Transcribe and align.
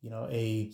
You 0.00 0.10
know, 0.10 0.28
a 0.30 0.70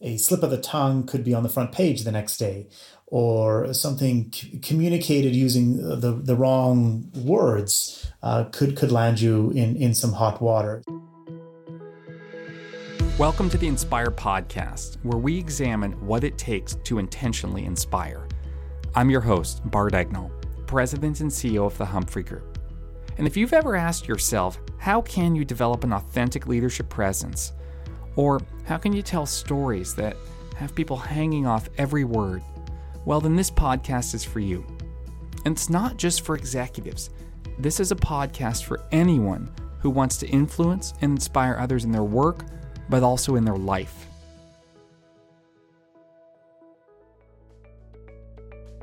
a 0.00 0.16
slip 0.16 0.42
of 0.42 0.50
the 0.50 0.60
tongue 0.60 1.06
could 1.06 1.22
be 1.22 1.32
on 1.32 1.44
the 1.44 1.48
front 1.48 1.70
page 1.70 2.02
the 2.02 2.10
next 2.10 2.38
day, 2.38 2.66
or 3.06 3.72
something 3.72 4.32
c- 4.32 4.58
communicated 4.58 5.32
using 5.32 5.76
the, 5.76 6.20
the 6.20 6.34
wrong 6.34 7.08
words 7.14 8.10
uh, 8.24 8.46
could 8.50 8.76
could 8.76 8.90
land 8.90 9.20
you 9.20 9.52
in 9.52 9.76
in 9.76 9.94
some 9.94 10.14
hot 10.14 10.42
water. 10.42 10.82
Welcome 13.16 13.48
to 13.50 13.58
the 13.58 13.68
Inspire 13.68 14.10
Podcast, 14.10 14.96
where 15.04 15.18
we 15.18 15.38
examine 15.38 15.92
what 16.04 16.24
it 16.24 16.36
takes 16.36 16.74
to 16.82 16.98
intentionally 16.98 17.66
inspire. 17.66 18.26
I'm 18.96 19.08
your 19.08 19.20
host, 19.20 19.62
Bart 19.70 19.94
Egnal, 19.94 20.32
President 20.66 21.20
and 21.20 21.30
CEO 21.30 21.64
of 21.64 21.78
the 21.78 21.86
Humphrey 21.86 22.24
Group. 22.24 22.58
And 23.18 23.26
if 23.28 23.36
you've 23.36 23.52
ever 23.52 23.76
asked 23.76 24.08
yourself, 24.08 24.58
how 24.78 25.00
can 25.02 25.36
you 25.36 25.44
develop 25.44 25.84
an 25.84 25.92
authentic 25.92 26.48
leadership 26.48 26.88
presence? 26.88 27.52
Or 28.16 28.40
how 28.64 28.76
can 28.76 28.92
you 28.92 29.02
tell 29.02 29.26
stories 29.26 29.94
that 29.96 30.16
have 30.56 30.74
people 30.74 30.96
hanging 30.96 31.46
off 31.46 31.68
every 31.78 32.04
word? 32.04 32.42
Well, 33.04 33.20
then 33.20 33.36
this 33.36 33.50
podcast 33.50 34.14
is 34.14 34.24
for 34.24 34.40
you. 34.40 34.64
And 35.44 35.54
it's 35.54 35.68
not 35.68 35.96
just 35.96 36.22
for 36.22 36.36
executives, 36.36 37.10
this 37.58 37.80
is 37.80 37.92
a 37.92 37.96
podcast 37.96 38.64
for 38.64 38.80
anyone 38.92 39.50
who 39.78 39.90
wants 39.90 40.16
to 40.18 40.26
influence 40.28 40.94
and 41.02 41.12
inspire 41.12 41.56
others 41.58 41.84
in 41.84 41.92
their 41.92 42.04
work 42.04 42.44
but 42.88 43.02
also 43.02 43.36
in 43.36 43.44
their 43.44 43.56
life. 43.56 44.06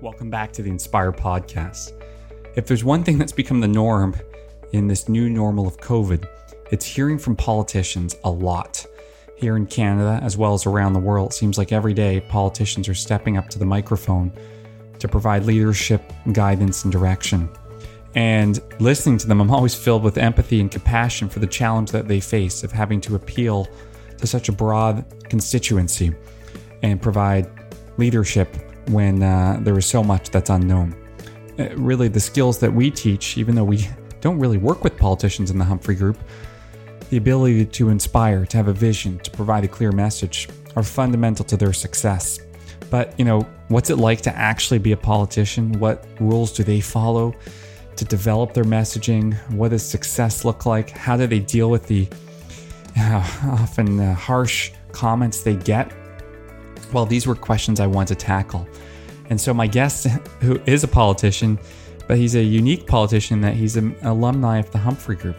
Welcome 0.02 0.30
back 0.30 0.52
to 0.54 0.64
the 0.64 0.70
Inspire 0.70 1.12
Podcast. 1.12 1.92
If 2.56 2.66
there's 2.66 2.84
one 2.84 3.04
thing 3.04 3.18
that's 3.18 3.32
become 3.32 3.62
the 3.62 3.68
norm 3.68 4.16
in 4.74 4.88
this 4.88 5.08
new 5.08 5.30
normal 5.30 5.68
of 5.68 5.78
COVID, 5.78 6.26
it's 6.72 6.86
hearing 6.86 7.20
from 7.20 7.36
politicians 7.36 8.16
a 8.24 8.32
lot. 8.32 8.86
Here 9.42 9.58
in 9.58 9.66
Canada, 9.66 10.20
as 10.22 10.38
well 10.38 10.54
as 10.54 10.68
around 10.68 10.94
the 10.94 11.00
world, 11.00 11.32
it 11.32 11.34
seems 11.34 11.58
like 11.58 11.72
every 11.72 11.96
day 11.96 12.22
politicians 12.22 12.88
are 12.88 12.94
stepping 12.94 13.38
up 13.38 13.50
to 13.50 13.58
the 13.58 13.66
microphone 13.66 14.32
to 15.00 15.08
provide 15.08 15.46
leadership, 15.46 16.14
guidance, 16.32 16.84
and 16.84 16.92
direction. 16.92 17.50
And 18.14 18.60
listening 18.80 19.18
to 19.18 19.28
them, 19.28 19.42
I'm 19.42 19.50
always 19.50 19.74
filled 19.74 20.04
with 20.04 20.20
empathy 20.20 20.62
and 20.62 20.70
compassion 20.70 21.28
for 21.28 21.40
the 21.40 21.48
challenge 21.48 21.90
that 21.90 22.08
they 22.08 22.20
face 22.20 22.64
of 22.64 22.72
having 22.72 23.02
to 23.02 23.16
appeal 23.16 23.68
to 24.20 24.28
such 24.28 24.48
a 24.48 24.52
broad 24.52 25.04
constituency 25.28 26.14
and 26.84 27.02
provide 27.02 27.50
leadership 27.98 28.56
when 28.90 29.24
uh, 29.24 29.58
there 29.62 29.76
is 29.76 29.88
so 29.88 30.04
much 30.04 30.30
that's 30.30 30.52
unknown. 30.52 30.96
Uh, 31.58 31.70
really, 31.78 32.10
the 32.10 32.20
skills 32.20 32.60
that 32.60 32.72
we 32.72 32.92
teach, 32.92 33.40
even 33.40 33.56
though 33.56 33.64
we 33.64 33.88
don't 34.22 34.38
really 34.38 34.60
work 34.60 34.84
with 34.84 34.96
politicians 34.98 35.50
in 35.50 35.58
the 35.58 35.66
Humphrey 35.66 35.96
Group, 35.96 36.20
the 37.12 37.18
ability 37.18 37.66
to 37.66 37.90
inspire, 37.90 38.46
to 38.46 38.58
have 38.58 38.70
a 38.70 38.74
vision, 38.74 39.20
to 39.20 39.30
provide 39.30 39.66
a 39.66 39.68
clear 39.68 39.92
message 39.92 40.48
are 40.78 40.84
fundamental 40.84 41.44
to 41.44 41.58
their 41.58 41.74
success. 41.74 42.40
But, 42.90 43.14
you 43.20 43.26
know, 43.26 43.42
what's 43.68 43.90
it 43.90 43.98
like 43.98 44.22
to 44.22 44.36
actually 44.36 44.80
be 44.80 44.94
a 44.94 44.98
politician? 44.98 45.74
What 45.74 46.06
rules 46.22 46.54
do 46.54 46.64
they 46.64 46.80
follow 46.80 47.36
to 47.98 48.06
develop 48.06 48.54
their 48.54 48.64
messaging? 48.64 49.36
What 49.52 49.72
does 49.72 49.86
success 49.86 50.46
look 50.46 50.66
like? 50.66 50.92
How 50.92 51.18
do 51.18 51.28
they 51.28 51.40
deal 51.40 51.70
with 51.70 51.86
the 51.86 52.08
uh, 52.98 53.18
often 53.60 54.00
uh, 54.00 54.14
harsh 54.14 54.72
comments 54.94 55.44
they 55.44 55.56
get? 55.56 55.92
Well, 56.94 57.06
these 57.06 57.28
were 57.28 57.36
questions 57.36 57.82
I 57.82 57.88
wanted 57.88 58.20
to 58.20 58.26
tackle. 58.26 58.68
And 59.30 59.40
so, 59.40 59.54
my 59.54 59.68
guest, 59.68 60.08
who 60.40 60.62
is 60.66 60.86
a 60.86 60.88
politician, 60.88 61.60
but 62.08 62.18
he's 62.18 62.36
a 62.36 62.44
unique 62.44 62.88
politician 62.88 63.42
that 63.42 63.54
he's 63.54 63.76
an 63.76 63.98
alumni 64.04 64.60
of 64.60 64.72
the 64.72 64.78
Humphrey 64.78 65.18
Group, 65.18 65.38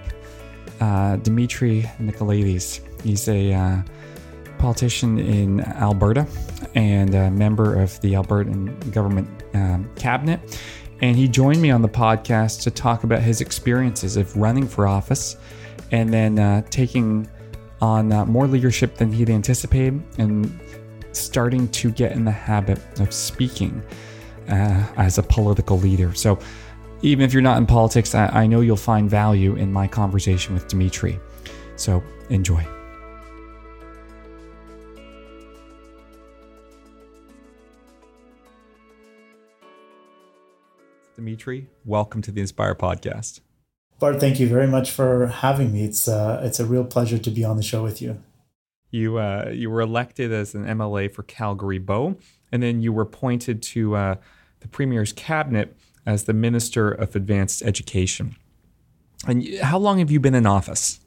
uh, 0.83 1.17
Dimitri 1.17 1.83
Nicolaides. 2.01 2.81
He's 3.03 3.29
a 3.29 3.53
uh, 3.53 3.83
politician 4.59 5.19
in 5.19 5.61
Alberta 5.61 6.27
and 6.75 7.15
a 7.15 7.31
member 7.31 7.81
of 7.81 8.01
the 8.01 8.15
Albertan 8.15 8.93
government 8.93 9.29
um, 9.55 9.89
cabinet. 9.95 10.41
And 11.01 11.17
he 11.17 11.29
joined 11.29 11.63
me 11.63 11.71
on 11.71 11.83
the 11.83 11.89
podcast 11.89 12.63
to 12.63 12.71
talk 12.73 13.05
about 13.05 13.23
his 13.23 13.41
experiences 13.41 14.17
of 14.17 14.37
running 14.37 14.67
for 14.67 14.89
office 14.89 15.37
and 15.93 16.13
then 16.13 16.41
uh, 16.41 16.63
taking 16.71 17.29
on 17.81 18.13
uh, 18.13 18.25
more 18.25 18.49
leadership 18.49 18.97
than 18.97 19.13
he'd 19.13 19.31
anticipated 19.31 20.03
and 20.19 20.61
starting 21.13 21.69
to 21.69 21.93
get 21.93 22.13
in 22.13 22.25
the 22.25 22.31
habit 22.31 22.81
of 23.01 23.13
speaking 23.13 23.83
uh, 24.49 24.85
as 24.97 25.19
a 25.19 25.23
political 25.23 25.79
leader. 25.79 26.13
So, 26.15 26.41
even 27.03 27.25
if 27.25 27.33
you're 27.33 27.43
not 27.43 27.59
in 27.59 27.67
politics, 27.67 28.15
I, 28.15 28.27
I 28.29 28.47
know 28.47 28.61
you'll 28.61 28.77
find 28.77 29.11
value 29.11 29.57
in 29.57 29.73
my 29.73 29.89
conversation 29.89 30.55
with 30.55 30.69
Dimitri. 30.69 31.19
So, 31.77 32.03
enjoy. 32.31 32.65
Dimitri, 41.17 41.69
welcome 41.85 42.23
to 42.23 42.31
the 42.31 42.41
Inspire 42.41 42.75
podcast. 42.75 43.41
Bart, 43.99 44.19
thank 44.19 44.41
you 44.41 44.49
very 44.49 44.67
much 44.67 44.91
for 44.91 45.27
having 45.27 45.73
me. 45.73 45.85
It's 45.85 46.09
uh, 46.09 46.41
it's 46.43 46.59
a 46.59 46.67
real 46.67 46.85
pleasure 46.85 47.19
to 47.19 47.31
be 47.31 47.45
on 47.45 47.57
the 47.57 47.63
show 47.63 47.83
with 47.83 48.03
you. 48.03 48.21
You 48.91 49.19
uh, 49.19 49.51
you 49.53 49.71
were 49.71 49.81
elected 49.81 50.33
as 50.33 50.55
an 50.55 50.65
MLA 50.65 51.13
for 51.13 51.23
Calgary 51.23 51.79
Bow, 51.79 52.17
and 52.51 52.63
then 52.63 52.81
you 52.81 52.93
were 52.93 53.03
appointed 53.03 53.63
to 53.63 53.95
uh, 53.95 54.15
the 54.61 54.69
Premier's 54.69 55.13
cabinet 55.13 55.77
as 56.07 56.25
the 56.25 56.33
Minister 56.33 56.91
of 56.91 57.15
Advanced 57.15 57.63
Education. 57.63 58.37
And 59.27 59.47
how 59.59 59.79
long 59.79 59.99
have 59.99 60.11
you 60.11 60.21
been 60.21 60.35
in 60.35 60.47
office? 60.47 61.01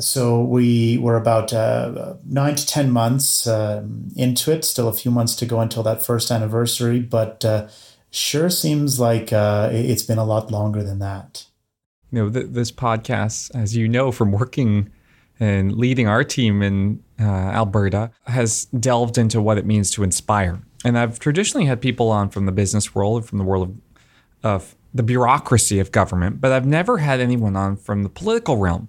So 0.00 0.42
we 0.42 0.98
were 0.98 1.16
about 1.16 1.52
uh, 1.52 2.14
nine 2.26 2.54
to 2.56 2.66
ten 2.66 2.90
months 2.90 3.46
um, 3.46 4.08
into 4.16 4.52
it. 4.52 4.64
Still 4.64 4.88
a 4.88 4.92
few 4.92 5.10
months 5.10 5.34
to 5.36 5.46
go 5.46 5.60
until 5.60 5.82
that 5.84 6.04
first 6.04 6.30
anniversary, 6.30 7.00
but 7.00 7.42
uh, 7.44 7.68
sure 8.10 8.50
seems 8.50 9.00
like 9.00 9.32
uh, 9.32 9.70
it's 9.72 10.02
been 10.02 10.18
a 10.18 10.24
lot 10.24 10.50
longer 10.50 10.82
than 10.82 10.98
that 10.98 11.46
you 12.10 12.22
know, 12.22 12.30
th- 12.30 12.46
this 12.50 12.72
podcast, 12.72 13.50
as 13.54 13.76
you 13.76 13.88
know 13.88 14.10
from 14.12 14.32
working 14.32 14.90
and 15.40 15.76
leading 15.76 16.08
our 16.08 16.24
team 16.24 16.62
in 16.62 17.02
uh, 17.20 17.24
Alberta, 17.24 18.10
has 18.26 18.64
delved 18.66 19.18
into 19.18 19.40
what 19.40 19.58
it 19.58 19.66
means 19.66 19.90
to 19.92 20.02
inspire. 20.02 20.62
And 20.84 20.98
I've 20.98 21.18
traditionally 21.18 21.66
had 21.66 21.80
people 21.80 22.10
on 22.10 22.28
from 22.30 22.46
the 22.46 22.52
business 22.52 22.94
world, 22.94 23.26
from 23.26 23.38
the 23.38 23.44
world 23.44 23.68
of, 23.68 23.76
of 24.42 24.74
the 24.94 25.02
bureaucracy 25.02 25.78
of 25.80 25.92
government, 25.92 26.40
but 26.40 26.52
I've 26.52 26.66
never 26.66 26.98
had 26.98 27.20
anyone 27.20 27.56
on 27.56 27.76
from 27.76 28.02
the 28.02 28.08
political 28.08 28.56
realm. 28.56 28.88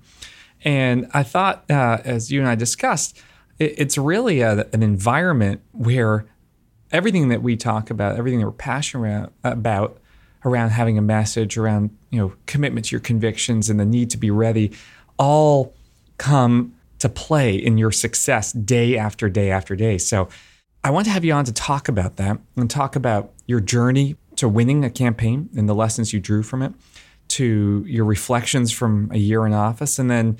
And 0.63 1.09
I 1.13 1.23
thought, 1.23 1.69
uh, 1.69 1.99
as 2.03 2.31
you 2.31 2.39
and 2.39 2.49
I 2.49 2.55
discussed, 2.55 3.21
it, 3.59 3.75
it's 3.77 3.97
really 3.97 4.41
a, 4.41 4.67
an 4.73 4.83
environment 4.83 5.61
where 5.71 6.25
everything 6.91 7.29
that 7.29 7.41
we 7.41 7.55
talk 7.55 7.89
about, 7.89 8.17
everything 8.17 8.39
that 8.39 8.45
we're 8.45 8.51
passionate 8.51 9.31
about, 9.43 9.99
around 10.45 10.69
having 10.69 10.97
a 10.97 11.01
message, 11.01 11.57
around 11.57 11.95
you 12.11 12.19
know 12.19 12.33
commitment 12.45 12.85
to 12.85 12.91
your 12.91 13.01
convictions 13.01 13.69
and 13.69 13.79
the 13.79 13.85
need 13.85 14.09
to 14.09 14.17
be 14.17 14.31
ready, 14.31 14.71
all 15.17 15.73
come 16.17 16.73
to 16.99 17.09
play 17.09 17.55
in 17.55 17.77
your 17.77 17.91
success 17.91 18.51
day 18.51 18.97
after 18.97 19.29
day 19.29 19.51
after 19.51 19.75
day. 19.75 19.97
So 19.97 20.29
I 20.83 20.91
want 20.91 21.05
to 21.05 21.11
have 21.11 21.25
you 21.25 21.33
on 21.33 21.45
to 21.45 21.53
talk 21.53 21.87
about 21.87 22.17
that 22.17 22.39
and 22.55 22.69
talk 22.69 22.95
about 22.95 23.31
your 23.47 23.59
journey 23.59 24.15
to 24.39 24.49
winning 24.49 24.83
a 24.83 24.89
campaign 24.89 25.49
and 25.55 25.69
the 25.69 25.75
lessons 25.75 26.13
you 26.13 26.19
drew 26.19 26.43
from 26.43 26.61
it, 26.61 26.73
to 27.29 27.83
your 27.87 28.05
reflections 28.05 28.71
from 28.71 29.09
a 29.13 29.17
year 29.17 29.45
in 29.45 29.53
office, 29.53 29.99
and 29.99 30.09
then 30.09 30.37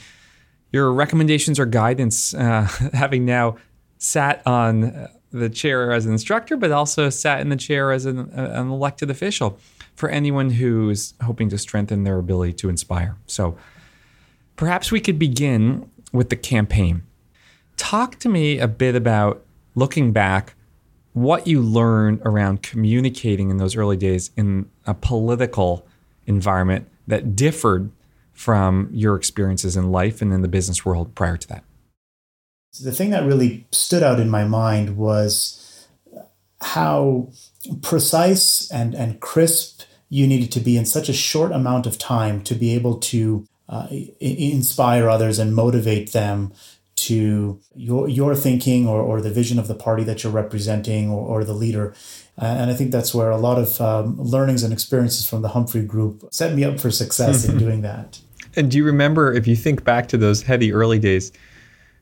your 0.71 0.91
recommendations 0.91 1.59
or 1.59 1.65
guidance, 1.65 2.33
uh, 2.33 2.63
having 2.93 3.25
now 3.25 3.57
sat 3.97 4.41
on 4.45 5.07
the 5.31 5.49
chair 5.49 5.91
as 5.91 6.05
an 6.05 6.11
instructor, 6.11 6.57
but 6.57 6.71
also 6.71 7.09
sat 7.09 7.39
in 7.41 7.49
the 7.49 7.55
chair 7.55 7.91
as 7.91 8.05
an, 8.05 8.29
an 8.31 8.69
elected 8.69 9.09
official 9.09 9.59
for 9.95 10.09
anyone 10.09 10.49
who's 10.51 11.13
hoping 11.23 11.49
to 11.49 11.57
strengthen 11.57 12.03
their 12.03 12.17
ability 12.17 12.53
to 12.53 12.69
inspire. 12.69 13.17
So 13.27 13.57
perhaps 14.55 14.91
we 14.91 14.99
could 14.99 15.19
begin 15.19 15.89
with 16.11 16.29
the 16.29 16.35
campaign. 16.35 17.03
Talk 17.77 18.17
to 18.19 18.29
me 18.29 18.59
a 18.59 18.67
bit 18.67 18.95
about 18.95 19.45
looking 19.75 20.11
back, 20.11 20.55
what 21.13 21.47
you 21.47 21.61
learned 21.61 22.21
around 22.23 22.61
communicating 22.61 23.49
in 23.49 23.57
those 23.57 23.75
early 23.75 23.97
days 23.97 24.31
in 24.37 24.69
a 24.85 24.93
political 24.93 25.85
environment 26.25 26.87
that 27.07 27.35
differed 27.35 27.91
from 28.31 28.89
your 28.93 29.15
experiences 29.15 29.75
in 29.75 29.91
life 29.91 30.21
and 30.21 30.31
in 30.31 30.41
the 30.41 30.47
business 30.47 30.85
world 30.85 31.13
prior 31.15 31.35
to 31.35 31.47
that. 31.47 31.63
The 32.81 32.91
thing 32.91 33.09
that 33.09 33.25
really 33.25 33.67
stood 33.71 34.03
out 34.03 34.19
in 34.19 34.29
my 34.29 34.45
mind 34.45 34.95
was 34.95 35.87
how 36.61 37.29
precise 37.81 38.69
and, 38.71 38.93
and 38.93 39.19
crisp 39.19 39.81
you 40.09 40.27
needed 40.27 40.51
to 40.51 40.59
be 40.59 40.77
in 40.77 40.85
such 40.85 41.09
a 41.09 41.13
short 41.13 41.51
amount 41.51 41.85
of 41.85 41.97
time 41.97 42.41
to 42.43 42.55
be 42.55 42.73
able 42.73 42.97
to 42.97 43.45
uh, 43.67 43.87
inspire 44.19 45.09
others 45.09 45.37
and 45.37 45.55
motivate 45.55 46.11
them 46.11 46.51
to 47.07 47.59
your 47.75 48.07
your 48.09 48.35
thinking 48.35 48.87
or, 48.87 49.01
or 49.01 49.21
the 49.21 49.31
vision 49.31 49.59
of 49.59 49.67
the 49.67 49.75
party 49.75 50.03
that 50.03 50.23
you're 50.23 50.33
representing 50.33 51.09
or, 51.09 51.21
or 51.25 51.43
the 51.43 51.53
leader. 51.53 51.93
Uh, 52.41 52.45
and 52.45 52.71
I 52.71 52.73
think 52.73 52.91
that's 52.91 53.13
where 53.13 53.31
a 53.31 53.37
lot 53.37 53.57
of 53.57 53.81
um, 53.81 54.17
learnings 54.17 54.63
and 54.63 54.71
experiences 54.71 55.27
from 55.27 55.41
the 55.41 55.49
Humphrey 55.49 55.83
Group 55.83 56.23
set 56.31 56.55
me 56.55 56.63
up 56.63 56.79
for 56.79 56.91
success 56.91 57.43
in 57.45 57.57
doing 57.57 57.81
that. 57.81 58.19
And 58.55 58.71
do 58.71 58.77
you 58.77 58.85
remember, 58.85 59.33
if 59.33 59.45
you 59.45 59.55
think 59.55 59.83
back 59.83 60.07
to 60.07 60.17
those 60.17 60.41
heady 60.41 60.71
early 60.73 60.99
days, 60.99 61.31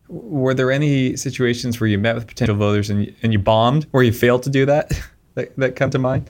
Were 0.09 0.53
there 0.53 0.71
any 0.71 1.17
situations 1.17 1.79
where 1.81 1.89
you 1.89 1.97
met 1.97 2.15
with 2.15 2.27
potential 2.27 2.55
voters 2.55 2.89
and 2.89 3.05
you, 3.05 3.13
and 3.23 3.33
you 3.33 3.39
bombed 3.39 3.87
or 3.91 4.03
you 4.03 4.13
failed 4.13 4.43
to 4.43 4.49
do 4.49 4.65
that, 4.65 4.91
that 5.35 5.55
that 5.57 5.75
come 5.75 5.89
to 5.89 5.99
mind? 5.99 6.29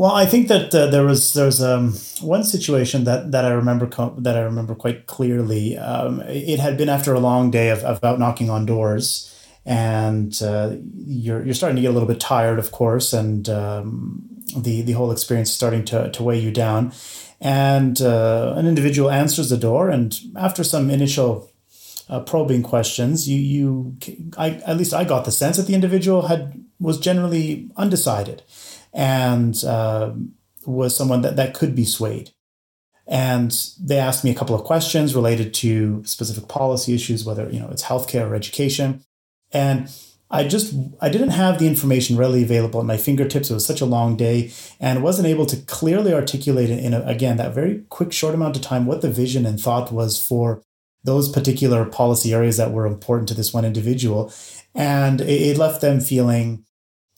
Well, 0.00 0.12
I 0.12 0.24
think 0.24 0.48
that 0.48 0.74
uh, 0.74 0.86
there 0.86 1.04
was 1.04 1.34
there 1.34 1.44
was 1.44 1.62
um, 1.62 1.92
one 2.22 2.42
situation 2.42 3.04
that, 3.04 3.32
that 3.32 3.44
I 3.44 3.50
remember 3.50 3.86
co- 3.86 4.14
that 4.16 4.34
I 4.34 4.40
remember 4.40 4.74
quite 4.74 5.04
clearly. 5.04 5.76
Um, 5.76 6.22
it 6.22 6.58
had 6.58 6.78
been 6.78 6.88
after 6.88 7.12
a 7.12 7.20
long 7.20 7.50
day 7.50 7.68
of, 7.68 7.84
of 7.84 8.02
out 8.02 8.18
knocking 8.18 8.48
on 8.48 8.64
doors, 8.64 9.30
and 9.66 10.32
uh, 10.42 10.76
you're 11.06 11.44
you're 11.44 11.52
starting 11.52 11.76
to 11.76 11.82
get 11.82 11.90
a 11.90 11.92
little 11.92 12.08
bit 12.08 12.18
tired, 12.18 12.58
of 12.58 12.72
course, 12.72 13.12
and 13.12 13.46
um, 13.50 14.22
the 14.56 14.80
the 14.80 14.92
whole 14.92 15.12
experience 15.12 15.50
is 15.50 15.54
starting 15.54 15.84
to 15.84 16.10
to 16.10 16.22
weigh 16.22 16.40
you 16.40 16.50
down. 16.50 16.94
And 17.38 18.00
uh, 18.00 18.54
an 18.56 18.66
individual 18.66 19.10
answers 19.10 19.50
the 19.50 19.58
door, 19.58 19.90
and 19.90 20.18
after 20.34 20.64
some 20.64 20.88
initial 20.88 21.52
uh, 22.08 22.20
probing 22.20 22.62
questions, 22.62 23.28
you 23.28 23.36
you 23.36 23.96
I 24.38 24.62
at 24.64 24.78
least 24.78 24.94
I 24.94 25.04
got 25.04 25.26
the 25.26 25.30
sense 25.30 25.58
that 25.58 25.66
the 25.66 25.74
individual 25.74 26.28
had 26.28 26.64
was 26.78 26.98
generally 26.98 27.68
undecided 27.76 28.42
and 28.92 29.62
uh, 29.64 30.12
was 30.66 30.96
someone 30.96 31.22
that, 31.22 31.36
that 31.36 31.54
could 31.54 31.74
be 31.74 31.84
swayed. 31.84 32.30
And 33.06 33.56
they 33.80 33.98
asked 33.98 34.22
me 34.24 34.30
a 34.30 34.34
couple 34.34 34.54
of 34.54 34.64
questions 34.64 35.16
related 35.16 35.52
to 35.54 36.04
specific 36.04 36.48
policy 36.48 36.94
issues, 36.94 37.24
whether 37.24 37.50
you 37.50 37.58
know 37.58 37.68
it's 37.70 37.84
healthcare 37.84 38.30
or 38.30 38.36
education. 38.36 39.02
And 39.52 39.90
I 40.30 40.46
just 40.46 40.74
I 41.00 41.08
didn't 41.08 41.30
have 41.30 41.58
the 41.58 41.66
information 41.66 42.16
readily 42.16 42.44
available 42.44 42.78
at 42.78 42.86
my 42.86 42.96
fingertips. 42.96 43.50
It 43.50 43.54
was 43.54 43.66
such 43.66 43.80
a 43.80 43.86
long 43.86 44.16
day, 44.16 44.52
and 44.78 45.02
wasn't 45.02 45.26
able 45.26 45.46
to 45.46 45.56
clearly 45.56 46.14
articulate 46.14 46.70
in 46.70 46.94
a, 46.94 47.02
again 47.04 47.36
that 47.38 47.52
very 47.52 47.82
quick 47.88 48.12
short 48.12 48.34
amount 48.34 48.54
of 48.54 48.62
time 48.62 48.86
what 48.86 49.02
the 49.02 49.10
vision 49.10 49.44
and 49.44 49.60
thought 49.60 49.90
was 49.90 50.24
for 50.24 50.62
those 51.02 51.28
particular 51.28 51.84
policy 51.86 52.32
areas 52.32 52.58
that 52.58 52.70
were 52.70 52.86
important 52.86 53.28
to 53.28 53.34
this 53.34 53.52
one 53.52 53.64
individual, 53.64 54.32
and 54.72 55.20
it, 55.20 55.42
it 55.42 55.58
left 55.58 55.80
them 55.80 55.98
feeling 55.98 56.64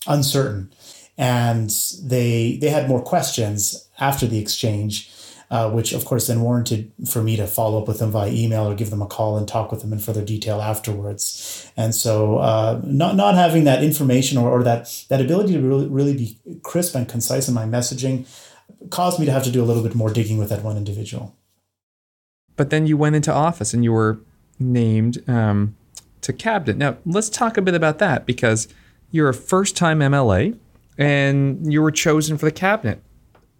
uncertain 0.07 0.73
and 1.19 1.71
they 2.03 2.59
they 2.61 2.71
had 2.71 2.89
more 2.89 3.03
questions 3.03 3.89
after 4.01 4.27
the 4.27 4.39
exchange, 4.39 5.11
uh, 5.51 5.71
which 5.71 5.93
of 5.93 6.05
course 6.05 6.27
then 6.27 6.41
warranted 6.41 6.91
for 7.09 7.23
me 7.23 7.37
to 7.37 7.47
follow 7.47 7.81
up 7.81 7.89
with 7.89 7.99
them 7.99 8.11
via 8.11 8.31
email 8.31 8.67
or 8.67 8.75
give 8.75 8.91
them 8.91 9.03
a 9.03 9.07
call 9.07 9.37
and 9.37 9.47
talk 9.47 9.71
with 9.71 9.83
them 9.83 9.93
in 9.93 9.99
further 9.99 10.25
detail 10.25 10.61
afterwards. 10.61 11.71
And 11.77 11.95
so, 11.95 12.39
uh, 12.39 12.81
not 12.85 13.17
not 13.17 13.35
having 13.35 13.65
that 13.65 13.85
information 13.85 14.39
or, 14.39 14.51
or 14.51 14.63
that 14.63 15.05
that 15.09 15.21
ability 15.21 15.53
to 15.55 15.61
really 15.61 15.89
really 15.89 16.17
be 16.17 16.39
crisp 16.63 16.95
and 16.95 17.09
concise 17.09 17.49
in 17.49 17.55
my 17.55 17.65
messaging 17.65 18.27
caused 18.91 19.21
me 19.21 19.27
to 19.27 19.33
have 19.33 19.45
to 19.45 19.51
do 19.51 19.63
a 19.63 19.67
little 19.67 19.83
bit 19.83 19.95
more 19.95 20.13
digging 20.13 20.39
with 20.39 20.49
that 20.49 20.63
one 20.63 20.77
individual. 20.77 21.37
But 22.57 22.71
then 22.71 22.87
you 22.87 22.97
went 22.97 23.17
into 23.17 23.33
office 23.33 23.73
and 23.73 23.85
you 23.85 23.93
were 23.93 24.21
named 24.59 25.29
um, 25.29 25.77
to 26.23 26.33
cabinet. 26.33 26.77
Now 26.77 26.97
let's 27.05 27.29
talk 27.29 27.57
a 27.57 27.63
bit 27.63 27.75
about 27.75 27.99
that 27.99 28.27
because 28.27 28.69
you're 29.11 29.29
a 29.29 29.35
first 29.35 29.77
time 29.77 30.01
MLA 30.01 30.59
and 30.99 31.73
you 31.73 31.83
were 31.83 31.91
chosen 31.91 32.39
for 32.39 32.47
the 32.47 32.53
cabinet. 32.53 33.03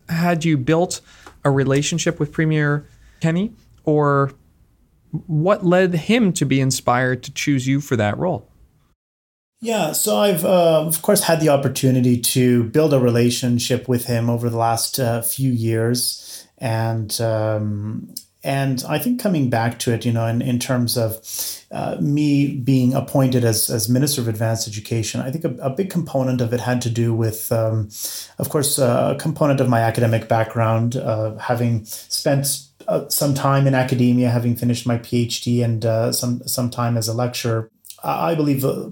Had 0.09 0.45
you 0.45 0.57
built 0.57 1.01
a 1.45 1.51
relationship 1.51 2.21
with 2.21 2.33
Premier 2.33 2.87
Kenney, 3.21 3.53
or 3.85 4.33
what 5.27 5.65
led 5.65 5.95
him 5.95 6.33
to 6.35 6.45
be 6.45 6.61
inspired 6.61 7.23
to 7.25 7.33
choose 7.33 7.67
you 7.67 7.81
for 7.81 7.97
that 7.97 8.17
role? 8.19 8.49
Yeah, 9.61 9.93
so 9.93 10.17
I've 10.17 10.45
uh, 10.45 10.85
of 10.85 11.03
course 11.03 11.23
had 11.23 11.41
the 11.41 11.51
opportunity 11.51 12.21
to 12.21 12.65
build 12.65 12.93
a 12.93 12.99
relationship 12.99 13.89
with 13.89 14.07
him 14.07 14.29
over 14.29 14.51
the 14.51 14.59
last 14.59 14.99
uh, 14.99 15.23
few 15.23 15.53
years, 15.53 16.49
and 16.59 17.21
um, 17.21 18.13
and 18.45 18.83
I 18.89 18.99
think 18.99 19.21
coming 19.21 19.51
back 19.51 19.79
to 19.81 19.93
it, 19.93 20.05
you 20.05 20.13
know, 20.13 20.27
in, 20.27 20.43
in 20.43 20.59
terms 20.59 20.97
of 20.97 21.21
uh, 21.71 21.97
me 22.01 22.57
being 22.57 22.93
appointed 22.93 23.45
as, 23.45 23.71
as 23.71 23.89
Minister 23.89 24.21
of 24.21 24.29
Advanced 24.29 24.67
Education, 24.67 25.21
I 25.21 25.31
think 25.31 25.45
a, 25.45 25.55
a 25.63 25.71
big 25.71 25.91
component 25.91 26.41
of 26.41 26.53
it 26.53 26.61
had 26.61 26.83
to 26.83 26.91
do 26.91 27.15
with, 27.15 27.53
um, 27.53 27.89
of 28.39 28.49
course, 28.49 28.79
uh, 28.79 29.15
a 29.15 29.21
component 29.21 29.61
of 29.61 29.69
my 29.69 29.81
academic 29.81 30.29
background, 30.29 30.97
uh, 30.97 31.37
having 31.37 31.85
spent 31.85 32.67
uh, 32.89 33.09
some 33.09 33.33
time 33.33 33.69
in 33.69 33.75
academia, 33.75 34.29
having 34.29 34.57
finished 34.57 34.87
my 34.87 34.99
PhD 34.99 35.65
and 35.65 35.87
uh, 35.87 36.11
some, 36.11 36.43
some 36.47 36.69
time 36.69 36.97
as 36.97 37.07
a 37.07 37.15
lecturer. 37.15 37.71
I 38.03 38.35
believe 38.35 38.65
uh, 38.65 38.89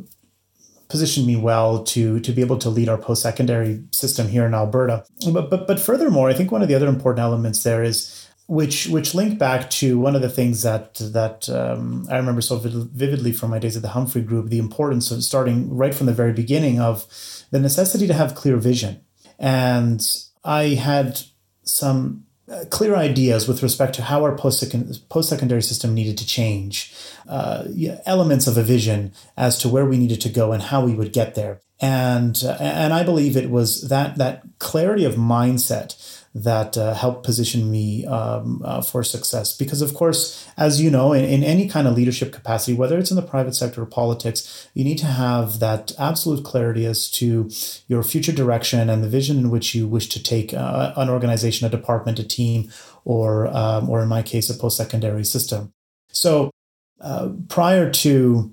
positioned 0.90 1.26
me 1.26 1.36
well 1.36 1.82
to 1.84 2.20
to 2.20 2.32
be 2.32 2.42
able 2.42 2.58
to 2.58 2.68
lead 2.68 2.88
our 2.88 2.98
post 2.98 3.22
secondary 3.22 3.82
system 3.92 4.28
here 4.28 4.44
in 4.44 4.54
Alberta. 4.54 5.04
But, 5.32 5.48
but 5.48 5.66
but 5.66 5.80
furthermore, 5.80 6.28
I 6.28 6.34
think 6.34 6.52
one 6.52 6.62
of 6.62 6.68
the 6.68 6.74
other 6.74 6.88
important 6.88 7.22
elements 7.22 7.62
there 7.62 7.82
is 7.82 8.19
which 8.50 8.88
which 8.88 9.14
link 9.14 9.38
back 9.38 9.70
to 9.70 9.96
one 9.96 10.16
of 10.16 10.22
the 10.22 10.28
things 10.28 10.62
that 10.62 10.94
that 10.94 11.48
um, 11.48 12.08
I 12.10 12.16
remember 12.16 12.40
so 12.40 12.58
vividly 12.58 13.30
from 13.30 13.50
my 13.50 13.60
days 13.60 13.76
at 13.76 13.82
the 13.82 13.90
Humphrey 13.90 14.22
Group, 14.22 14.48
the 14.48 14.58
importance 14.58 15.12
of 15.12 15.22
starting 15.22 15.72
right 15.72 15.94
from 15.94 16.06
the 16.06 16.12
very 16.12 16.32
beginning 16.32 16.80
of 16.80 17.06
the 17.52 17.60
necessity 17.60 18.08
to 18.08 18.12
have 18.14 18.34
clear 18.34 18.56
vision, 18.56 19.02
and 19.38 20.04
I 20.42 20.70
had 20.70 21.20
some 21.62 22.24
uh, 22.50 22.64
clear 22.70 22.96
ideas 22.96 23.46
with 23.46 23.62
respect 23.62 23.94
to 23.94 24.02
how 24.02 24.24
our 24.24 24.36
post 24.36 24.58
secondary 24.58 25.62
system 25.62 25.94
needed 25.94 26.18
to 26.18 26.26
change, 26.26 26.92
uh, 27.28 27.62
elements 28.04 28.48
of 28.48 28.56
a 28.56 28.64
vision 28.64 29.12
as 29.36 29.58
to 29.58 29.68
where 29.68 29.86
we 29.86 29.96
needed 29.96 30.20
to 30.22 30.28
go 30.28 30.50
and 30.50 30.64
how 30.64 30.84
we 30.84 30.92
would 30.92 31.12
get 31.12 31.36
there, 31.36 31.60
and 31.80 32.42
uh, 32.44 32.56
and 32.58 32.92
I 32.92 33.04
believe 33.04 33.36
it 33.36 33.48
was 33.48 33.88
that 33.90 34.16
that 34.16 34.42
clarity 34.58 35.04
of 35.04 35.14
mindset 35.14 36.19
that 36.34 36.78
uh, 36.78 36.94
help 36.94 37.24
position 37.24 37.70
me 37.70 38.06
um, 38.06 38.62
uh, 38.64 38.80
for 38.80 39.02
success. 39.02 39.56
Because, 39.56 39.82
of 39.82 39.94
course, 39.94 40.46
as 40.56 40.80
you 40.80 40.88
know, 40.88 41.12
in, 41.12 41.24
in 41.24 41.42
any 41.42 41.68
kind 41.68 41.88
of 41.88 41.96
leadership 41.96 42.32
capacity, 42.32 42.72
whether 42.72 42.98
it's 42.98 43.10
in 43.10 43.16
the 43.16 43.22
private 43.22 43.54
sector 43.54 43.82
or 43.82 43.86
politics, 43.86 44.68
you 44.72 44.84
need 44.84 44.98
to 44.98 45.06
have 45.06 45.58
that 45.58 45.92
absolute 45.98 46.44
clarity 46.44 46.86
as 46.86 47.10
to 47.10 47.50
your 47.88 48.04
future 48.04 48.32
direction 48.32 48.88
and 48.88 49.02
the 49.02 49.08
vision 49.08 49.38
in 49.38 49.50
which 49.50 49.74
you 49.74 49.88
wish 49.88 50.08
to 50.08 50.22
take 50.22 50.54
uh, 50.54 50.92
an 50.96 51.08
organization, 51.08 51.66
a 51.66 51.70
department, 51.70 52.20
a 52.20 52.24
team, 52.24 52.70
or, 53.04 53.48
um, 53.48 53.90
or 53.90 54.00
in 54.00 54.08
my 54.08 54.22
case, 54.22 54.48
a 54.48 54.54
post 54.54 54.76
secondary 54.76 55.24
system. 55.24 55.72
So, 56.12 56.50
uh, 57.00 57.30
prior 57.48 57.90
to 57.90 58.52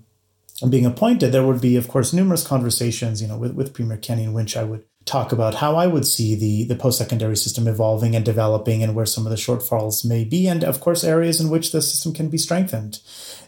being 0.68 0.86
appointed, 0.86 1.32
there 1.32 1.46
would 1.46 1.62
be, 1.62 1.76
of 1.76 1.88
course, 1.88 2.12
numerous 2.12 2.46
conversations, 2.46 3.22
you 3.22 3.28
know, 3.28 3.38
with, 3.38 3.54
with 3.54 3.74
Premier 3.74 3.98
Kenney 3.98 4.24
in 4.24 4.34
which 4.34 4.58
I 4.58 4.64
would 4.64 4.84
talk 5.08 5.32
about 5.32 5.56
how 5.56 5.76
I 5.76 5.88
would 5.88 6.06
see 6.06 6.36
the, 6.36 6.66
the 6.66 6.76
post 6.76 6.98
secondary 6.98 7.38
system 7.38 7.68
evolving 7.68 8.16
and 8.16 8.24
developing 8.24 8.84
and 8.84 8.94
where 8.94 9.06
some 9.06 9.26
of 9.26 9.32
the 9.32 9.38
shortfalls 9.38 10.06
may 10.06 10.24
be, 10.24 10.48
and 10.48 10.64
of 10.64 10.80
course, 10.82 11.04
areas 11.04 11.42
in 11.42 11.50
which 11.50 11.72
the 11.72 11.82
system 11.82 12.14
can 12.14 12.30
be 12.30 12.38
strengthened. 12.38 13.00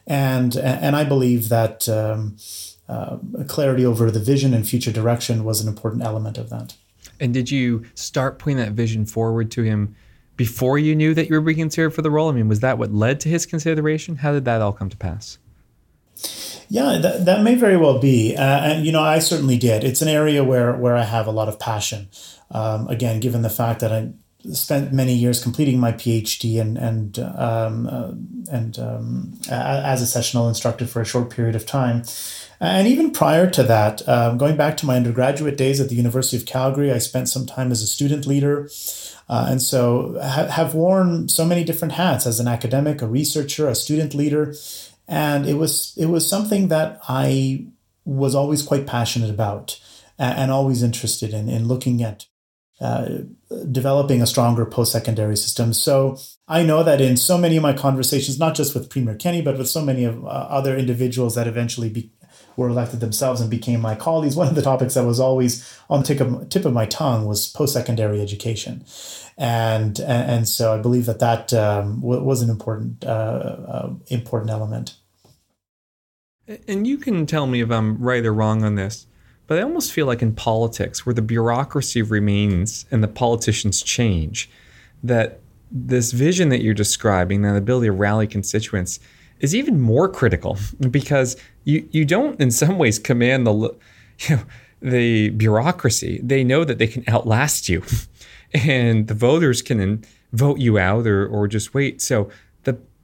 And, 0.07 0.55
and 0.55 0.95
I 0.95 1.03
believe 1.03 1.49
that 1.49 1.87
um, 1.87 2.37
uh, 2.87 3.17
clarity 3.47 3.85
over 3.85 4.09
the 4.09 4.19
vision 4.19 4.53
and 4.53 4.67
future 4.67 4.91
direction 4.91 5.43
was 5.43 5.61
an 5.61 5.67
important 5.67 6.03
element 6.03 6.37
of 6.37 6.49
that. 6.49 6.75
And 7.19 7.33
did 7.33 7.51
you 7.51 7.85
start 7.93 8.39
putting 8.39 8.57
that 8.57 8.71
vision 8.71 9.05
forward 9.05 9.51
to 9.51 9.61
him 9.61 9.95
before 10.37 10.79
you 10.79 10.95
knew 10.95 11.13
that 11.13 11.27
you 11.27 11.35
were 11.35 11.41
being 11.41 11.57
considered 11.57 11.91
for 11.91 12.01
the 12.01 12.09
role? 12.09 12.29
I 12.29 12.31
mean, 12.31 12.47
was 12.47 12.61
that 12.61 12.77
what 12.77 12.93
led 12.93 13.19
to 13.21 13.29
his 13.29 13.45
consideration? 13.45 14.15
How 14.15 14.31
did 14.31 14.45
that 14.45 14.61
all 14.61 14.71
come 14.71 14.89
to 14.89 14.97
pass? 14.97 15.37
Yeah, 16.69 16.99
that, 16.99 17.25
that 17.25 17.41
may 17.41 17.55
very 17.55 17.77
well 17.77 17.97
be. 17.99 18.35
Uh, 18.35 18.41
and, 18.41 18.85
you 18.85 18.91
know, 18.91 19.01
I 19.01 19.19
certainly 19.19 19.57
did. 19.57 19.83
It's 19.83 20.03
an 20.03 20.07
area 20.07 20.43
where, 20.43 20.73
where 20.73 20.95
I 20.95 21.03
have 21.03 21.25
a 21.25 21.31
lot 21.31 21.49
of 21.49 21.59
passion. 21.59 22.09
Um, 22.51 22.87
again, 22.87 23.19
given 23.19 23.41
the 23.41 23.49
fact 23.49 23.79
that 23.79 23.91
I 23.91 24.11
spent 24.53 24.93
many 24.93 25.13
years 25.13 25.41
completing 25.41 25.79
my 25.79 25.91
PhD 25.91 26.61
and, 26.61 26.77
and, 26.77 27.19
um, 27.19 27.87
uh, 27.87 28.11
and 28.51 28.79
um, 28.79 29.39
as 29.49 30.01
a 30.01 30.07
sessional 30.07 30.47
instructor 30.47 30.85
for 30.85 31.01
a 31.01 31.05
short 31.05 31.29
period 31.29 31.55
of 31.55 31.65
time. 31.65 32.03
And 32.61 32.87
even 32.87 33.11
prior 33.11 33.49
to 33.49 33.63
that, 33.63 34.07
um, 34.07 34.37
going 34.37 34.55
back 34.55 34.77
to 34.77 34.85
my 34.85 34.95
undergraduate 34.95 35.57
days 35.57 35.79
at 35.79 35.89
the 35.89 35.95
University 35.95 36.37
of 36.37 36.45
Calgary, 36.45 36.91
I 36.91 36.99
spent 36.99 37.29
some 37.29 37.45
time 37.45 37.71
as 37.71 37.81
a 37.81 37.87
student 37.87 38.27
leader. 38.27 38.69
Uh, 39.27 39.47
and 39.49 39.61
so 39.61 40.17
ha- 40.21 40.47
have 40.47 40.73
worn 40.73 41.29
so 41.29 41.45
many 41.45 41.63
different 41.63 41.93
hats 41.93 42.25
as 42.25 42.39
an 42.39 42.47
academic, 42.47 43.01
a 43.01 43.07
researcher, 43.07 43.67
a 43.67 43.75
student 43.75 44.15
leader 44.15 44.55
and 45.09 45.47
it 45.47 45.55
was 45.55 45.93
it 45.97 46.05
was 46.05 46.29
something 46.29 46.67
that 46.69 46.99
I 47.09 47.65
was 48.05 48.35
always 48.35 48.61
quite 48.61 48.87
passionate 48.87 49.29
about 49.29 49.79
and, 50.17 50.37
and 50.37 50.51
always 50.51 50.83
interested 50.83 51.33
in 51.33 51.49
in 51.49 51.67
looking 51.67 52.01
at 52.03 52.27
uh, 52.81 53.23
developing 53.69 54.21
a 54.21 54.27
stronger 54.27 54.65
post-secondary 54.65 55.35
system. 55.35 55.73
So 55.73 56.17
I 56.47 56.63
know 56.63 56.81
that 56.83 57.01
in 57.01 57.17
so 57.17 57.37
many 57.37 57.57
of 57.57 57.63
my 57.63 57.73
conversations, 57.73 58.39
not 58.39 58.55
just 58.55 58.73
with 58.73 58.89
Premier 58.89 59.15
Kenney, 59.15 59.41
but 59.41 59.57
with 59.57 59.67
so 59.67 59.83
many 59.83 60.05
of 60.05 60.23
uh, 60.23 60.29
other 60.29 60.77
individuals 60.77 61.35
that 61.35 61.45
eventually 61.45 61.89
be, 61.89 62.13
were 62.55 62.69
elected 62.69 63.01
themselves 63.01 63.41
and 63.41 63.49
became 63.49 63.81
my 63.81 63.95
colleagues, 63.95 64.37
one 64.37 64.47
of 64.47 64.55
the 64.55 64.61
topics 64.61 64.93
that 64.93 65.03
was 65.03 65.19
always 65.19 65.77
on 65.89 66.01
the 66.01 66.05
tip 66.05 66.21
of, 66.21 66.49
tip 66.49 66.63
of 66.63 66.71
my 66.71 66.85
tongue 66.85 67.25
was 67.25 67.49
post-secondary 67.49 68.21
education. 68.21 68.85
And, 69.37 69.99
and, 69.99 70.47
so 70.47 70.73
I 70.73 70.81
believe 70.81 71.05
that 71.05 71.19
that 71.19 71.53
um, 71.53 72.01
was 72.01 72.41
an 72.41 72.49
important, 72.49 73.05
uh, 73.05 73.07
uh, 73.07 73.93
important 74.07 74.51
element. 74.51 74.95
And 76.67 76.87
you 76.87 76.97
can 76.97 77.25
tell 77.25 77.45
me 77.45 77.61
if 77.61 77.69
I'm 77.69 77.97
right 77.97 78.25
or 78.25 78.33
wrong 78.33 78.63
on 78.63 78.75
this, 78.75 79.05
but 79.45 79.59
I 79.59 79.61
almost 79.61 79.93
feel 79.93 80.07
like 80.07 80.21
in 80.21 80.33
politics, 80.33 81.05
where 81.05 81.13
the 81.13 81.21
bureaucracy 81.21 82.01
remains 82.01 82.85
and 82.89 83.03
the 83.03 83.07
politicians 83.07 83.83
change, 83.83 84.49
that 85.03 85.41
this 85.71 86.11
vision 86.11 86.49
that 86.49 86.61
you're 86.61 86.73
describing, 86.73 87.43
that 87.43 87.55
ability 87.55 87.87
to 87.87 87.91
rally 87.91 88.27
constituents, 88.27 88.99
is 89.39 89.53
even 89.55 89.79
more 89.79 90.09
critical 90.09 90.57
because 90.89 91.37
you 91.63 91.87
you 91.91 92.03
don't 92.03 92.39
in 92.41 92.51
some 92.51 92.77
ways 92.77 92.99
command 92.99 93.45
the 93.45 93.53
you 94.27 94.35
know 94.35 94.43
the 94.81 95.29
bureaucracy. 95.29 96.19
They 96.23 96.43
know 96.43 96.63
that 96.63 96.77
they 96.77 96.87
can 96.87 97.03
outlast 97.07 97.69
you, 97.69 97.83
and 98.53 99.07
the 99.07 99.13
voters 99.13 99.61
can 99.61 100.03
vote 100.33 100.59
you 100.59 100.79
out 100.79 101.05
or 101.05 101.27
or 101.27 101.47
just 101.47 101.73
wait. 101.73 102.01
So 102.01 102.29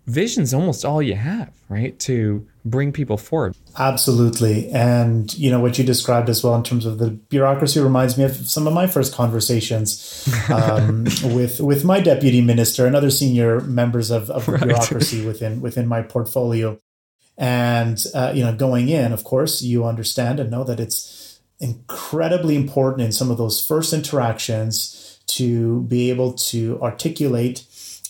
vision's 0.06 0.54
almost 0.54 0.86
all 0.86 1.02
you 1.02 1.16
have, 1.16 1.52
right? 1.70 1.98
To 2.02 2.46
bring 2.64 2.92
people 2.92 3.18
forward. 3.18 3.56
Absolutely. 3.78 4.70
And 4.72 5.34
you 5.38 5.52
know 5.52 5.60
what 5.60 5.78
you 5.78 5.84
described 5.84 6.30
as 6.30 6.44
well 6.44 6.56
in 6.56 6.64
terms 6.64 6.86
of 6.86 6.98
the 6.98 7.12
bureaucracy 7.12 7.80
reminds 7.80 8.18
me 8.18 8.24
of 8.24 8.36
some 8.36 8.68
of 8.68 8.74
my 8.74 8.88
first 8.88 9.14
conversations 9.14 10.28
um, 10.50 11.06
with 11.24 11.60
with 11.60 11.84
my 11.84 12.00
deputy 12.00 12.42
minister 12.42 12.86
and 12.86 12.96
other 12.96 13.10
senior 13.10 13.62
members 13.62 14.12
of, 14.12 14.30
of 14.30 14.46
the 14.46 14.54
right. 14.54 14.64
bureaucracy 14.64 15.26
within 15.26 15.62
within 15.62 15.88
my 15.88 16.02
portfolio. 16.02 16.80
And 17.38 18.04
uh, 18.14 18.32
you 18.34 18.44
know, 18.44 18.56
going 18.56 18.90
in, 18.90 19.12
of 19.12 19.24
course, 19.24 19.62
you 19.62 19.86
understand 19.86 20.40
and 20.40 20.50
know 20.50 20.64
that 20.64 20.80
it's 20.80 21.40
incredibly 21.60 22.56
important 22.56 23.02
in 23.02 23.12
some 23.12 23.32
of 23.32 23.38
those 23.38 23.66
first 23.66 23.94
interactions 23.94 25.20
to 25.28 25.82
be 25.84 26.10
able 26.10 26.34
to 26.34 26.80
articulate 26.82 27.66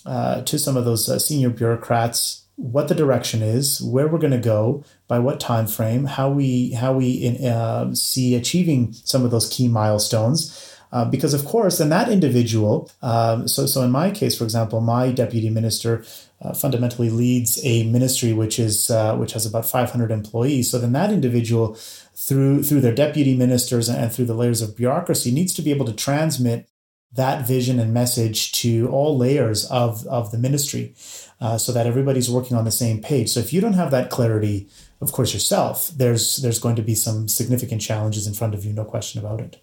uh, 0.05 0.41
to 0.43 0.59
some 0.59 0.77
of 0.77 0.85
those 0.85 1.09
uh, 1.09 1.19
senior 1.19 1.49
bureaucrats 1.49 2.45
what 2.57 2.87
the 2.87 2.95
direction 2.95 3.41
is, 3.41 3.81
where 3.81 4.07
we're 4.07 4.17
going 4.17 4.31
to 4.31 4.37
go, 4.37 4.83
by 5.07 5.19
what 5.19 5.39
time 5.39 5.67
frame, 5.67 6.05
how 6.05 6.29
we 6.29 6.71
how 6.71 6.93
we 6.93 7.11
in, 7.11 7.45
uh, 7.45 7.93
see 7.93 8.35
achieving 8.35 8.93
some 8.93 9.25
of 9.25 9.31
those 9.31 9.49
key 9.49 9.67
milestones. 9.67 10.71
Uh, 10.91 11.03
because 11.03 11.33
of 11.33 11.43
course, 11.43 11.79
then 11.79 11.89
that 11.89 12.09
individual. 12.09 12.89
Um, 13.01 13.47
so 13.47 13.65
so 13.65 13.81
in 13.81 13.91
my 13.91 14.11
case, 14.11 14.37
for 14.37 14.45
example, 14.45 14.79
my 14.79 15.11
deputy 15.11 15.49
minister 15.49 16.05
uh, 16.41 16.53
fundamentally 16.53 17.09
leads 17.09 17.59
a 17.65 17.83
ministry 17.85 18.31
which 18.31 18.57
is 18.57 18.89
uh, 18.89 19.17
which 19.17 19.33
has 19.33 19.45
about 19.45 19.65
500 19.65 20.09
employees. 20.09 20.71
So 20.71 20.79
then 20.79 20.93
that 20.93 21.11
individual, 21.11 21.75
through 22.15 22.63
through 22.63 22.81
their 22.81 22.95
deputy 22.95 23.35
ministers 23.35 23.89
and 23.89 24.13
through 24.13 24.25
the 24.25 24.33
layers 24.33 24.61
of 24.61 24.77
bureaucracy, 24.77 25.31
needs 25.31 25.53
to 25.55 25.61
be 25.61 25.71
able 25.71 25.85
to 25.87 25.93
transmit 25.93 26.69
that 27.13 27.47
vision 27.47 27.79
and 27.79 27.93
message 27.93 28.51
to 28.51 28.89
all 28.89 29.17
layers 29.17 29.65
of, 29.71 30.05
of 30.07 30.31
the 30.31 30.37
ministry 30.37 30.93
uh, 31.39 31.57
so 31.57 31.71
that 31.71 31.87
everybody's 31.87 32.29
working 32.29 32.57
on 32.57 32.65
the 32.65 32.71
same 32.71 33.01
page. 33.01 33.29
So 33.29 33.39
if 33.39 33.53
you 33.53 33.61
don't 33.61 33.73
have 33.73 33.91
that 33.91 34.09
clarity, 34.09 34.67
of 35.01 35.11
course, 35.11 35.33
yourself, 35.33 35.89
there's 35.89 36.37
there's 36.37 36.59
going 36.59 36.75
to 36.77 36.81
be 36.81 36.95
some 36.95 37.27
significant 37.27 37.81
challenges 37.81 38.27
in 38.27 38.33
front 38.33 38.53
of 38.53 38.65
you, 38.65 38.73
no 38.73 38.85
question 38.85 39.19
about 39.19 39.41
it. 39.41 39.61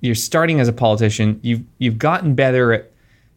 You're 0.00 0.14
starting 0.14 0.60
as 0.60 0.68
a 0.68 0.72
politician. 0.72 1.40
You've 1.42 1.62
you've 1.78 1.98
gotten 1.98 2.34
better 2.34 2.72
at, 2.72 2.90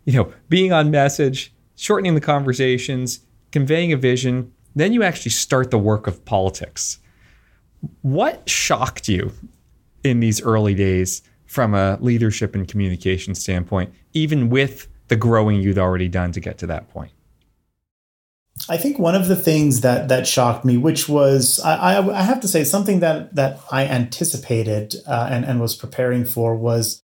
you 0.05 0.13
know, 0.13 0.33
being 0.49 0.73
on 0.73 0.91
message, 0.91 1.53
shortening 1.75 2.15
the 2.15 2.21
conversations, 2.21 3.19
conveying 3.51 3.93
a 3.93 3.97
vision. 3.97 4.51
Then 4.75 4.91
you 4.91 5.03
actually 5.03 5.31
start 5.31 5.69
the 5.69 5.77
work 5.77 6.07
of 6.07 6.25
politics. 6.25 6.99
What 8.01 8.49
shocked 8.49 9.07
you 9.07 9.31
in 10.03 10.19
these 10.19 10.41
early 10.41 10.73
days 10.73 11.21
from 11.53 11.75
a 11.75 11.97
leadership 12.01 12.55
and 12.55 12.67
communication 12.67 13.35
standpoint, 13.35 13.93
even 14.13 14.49
with 14.49 14.87
the 15.07 15.15
growing 15.15 15.61
you'd 15.61 15.77
already 15.77 16.07
done 16.07 16.31
to 16.31 16.39
get 16.39 16.57
to 16.57 16.67
that 16.67 16.89
point? 16.89 17.11
I 18.69 18.77
think 18.77 18.97
one 18.97 19.15
of 19.15 19.27
the 19.27 19.35
things 19.35 19.81
that 19.81 20.07
that 20.09 20.27
shocked 20.27 20.65
me, 20.65 20.77
which 20.77 21.07
was 21.07 21.59
I, 21.59 21.95
I, 21.95 22.19
I 22.19 22.21
have 22.23 22.39
to 22.41 22.47
say 22.47 22.63
something 22.63 22.99
that 22.99 23.35
that 23.35 23.59
I 23.71 23.85
anticipated 23.85 24.95
uh, 25.07 25.27
and 25.29 25.45
and 25.45 25.59
was 25.59 25.75
preparing 25.75 26.25
for 26.25 26.55
was 26.55 27.03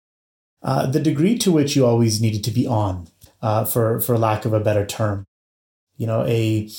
uh, 0.62 0.88
the 0.88 1.00
degree 1.00 1.38
to 1.40 1.52
which 1.52 1.76
you 1.76 1.86
always 1.86 2.22
needed 2.22 2.44
to 2.46 2.52
be 2.52 2.66
on, 2.66 3.08
uh, 3.42 3.66
for 3.66 4.00
for 4.00 4.18
lack 4.18 4.46
of 4.46 4.54
a 4.54 4.60
better 4.60 4.86
term. 4.86 5.26
You 5.98 6.08
know, 6.08 6.26
a 6.26 6.70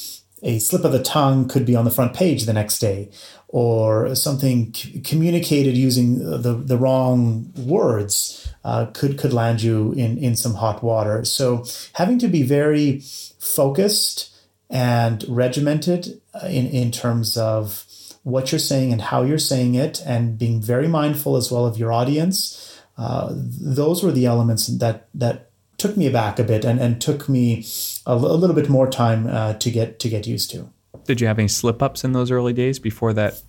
a 0.45 0.59
slip 0.59 0.85
of 0.85 0.93
the 0.93 1.03
tongue 1.03 1.49
could 1.49 1.67
be 1.67 1.75
on 1.75 1.85
the 1.85 1.91
front 1.91 2.15
page 2.15 2.45
the 2.45 2.53
next 2.53 2.79
day, 2.79 3.09
or 3.49 4.15
something 4.15 4.73
c- 4.75 5.01
communicated 5.01 5.77
using 5.77 6.19
the 6.19 6.55
the 6.55 6.77
wrong 6.77 7.53
words 7.57 8.47
uh, 8.63 8.87
could 8.93 9.19
could 9.19 9.33
land 9.33 9.63
you 9.63 9.93
in 9.93 10.19
in 10.19 10.37
some 10.37 10.55
hot 10.55 10.83
water. 10.83 11.25
So 11.25 11.65
having 11.95 12.19
to 12.21 12.29
be 12.29 12.43
very 12.43 13.03
focused 13.39 14.31
and 14.71 15.25
regimented 15.29 16.21
uh, 16.35 16.47
in, 16.47 16.67
in 16.67 16.91
terms 16.91 17.37
of 17.37 17.85
what 18.23 18.53
you're 18.53 18.59
saying 18.59 18.93
and 18.93 19.03
how 19.03 19.23
you're 19.23 19.39
saying 19.39 19.75
it, 19.75 20.03
and 20.07 20.39
being 20.39 20.61
very 20.61 20.89
mindful 20.89 21.37
as 21.37 21.51
well 21.51 21.67
of 21.67 21.79
your 21.79 21.93
audience. 21.93 22.71
Uh, 22.97 23.33
those 23.35 24.03
were 24.05 24.13
the 24.13 24.27
elements 24.27 24.67
that 24.79 25.09
that 25.15 25.51
took 25.79 25.97
me 25.97 26.07
aback 26.07 26.39
a 26.39 26.45
bit 26.45 26.65
and, 26.65 26.81
and 26.81 27.01
took 27.01 27.29
me 27.29 27.65
a, 28.07 28.11
l- 28.11 28.27
a 28.27 28.37
little 28.37 28.57
bit 28.57 28.69
more 28.69 28.89
time 28.89 29.27
uh, 29.27 29.55
to 29.55 29.71
get 29.71 29.99
to 30.01 30.09
get 30.09 30.27
used 30.27 30.51
to. 30.53 30.71
Did 31.05 31.21
you 31.21 31.27
have 31.27 31.39
any 31.39 31.49
slip 31.49 31.83
ups 31.83 32.05
in 32.05 32.13
those 32.13 32.31
early 32.31 32.53
days 32.53 32.79
before 32.79 33.13
that 33.13 33.43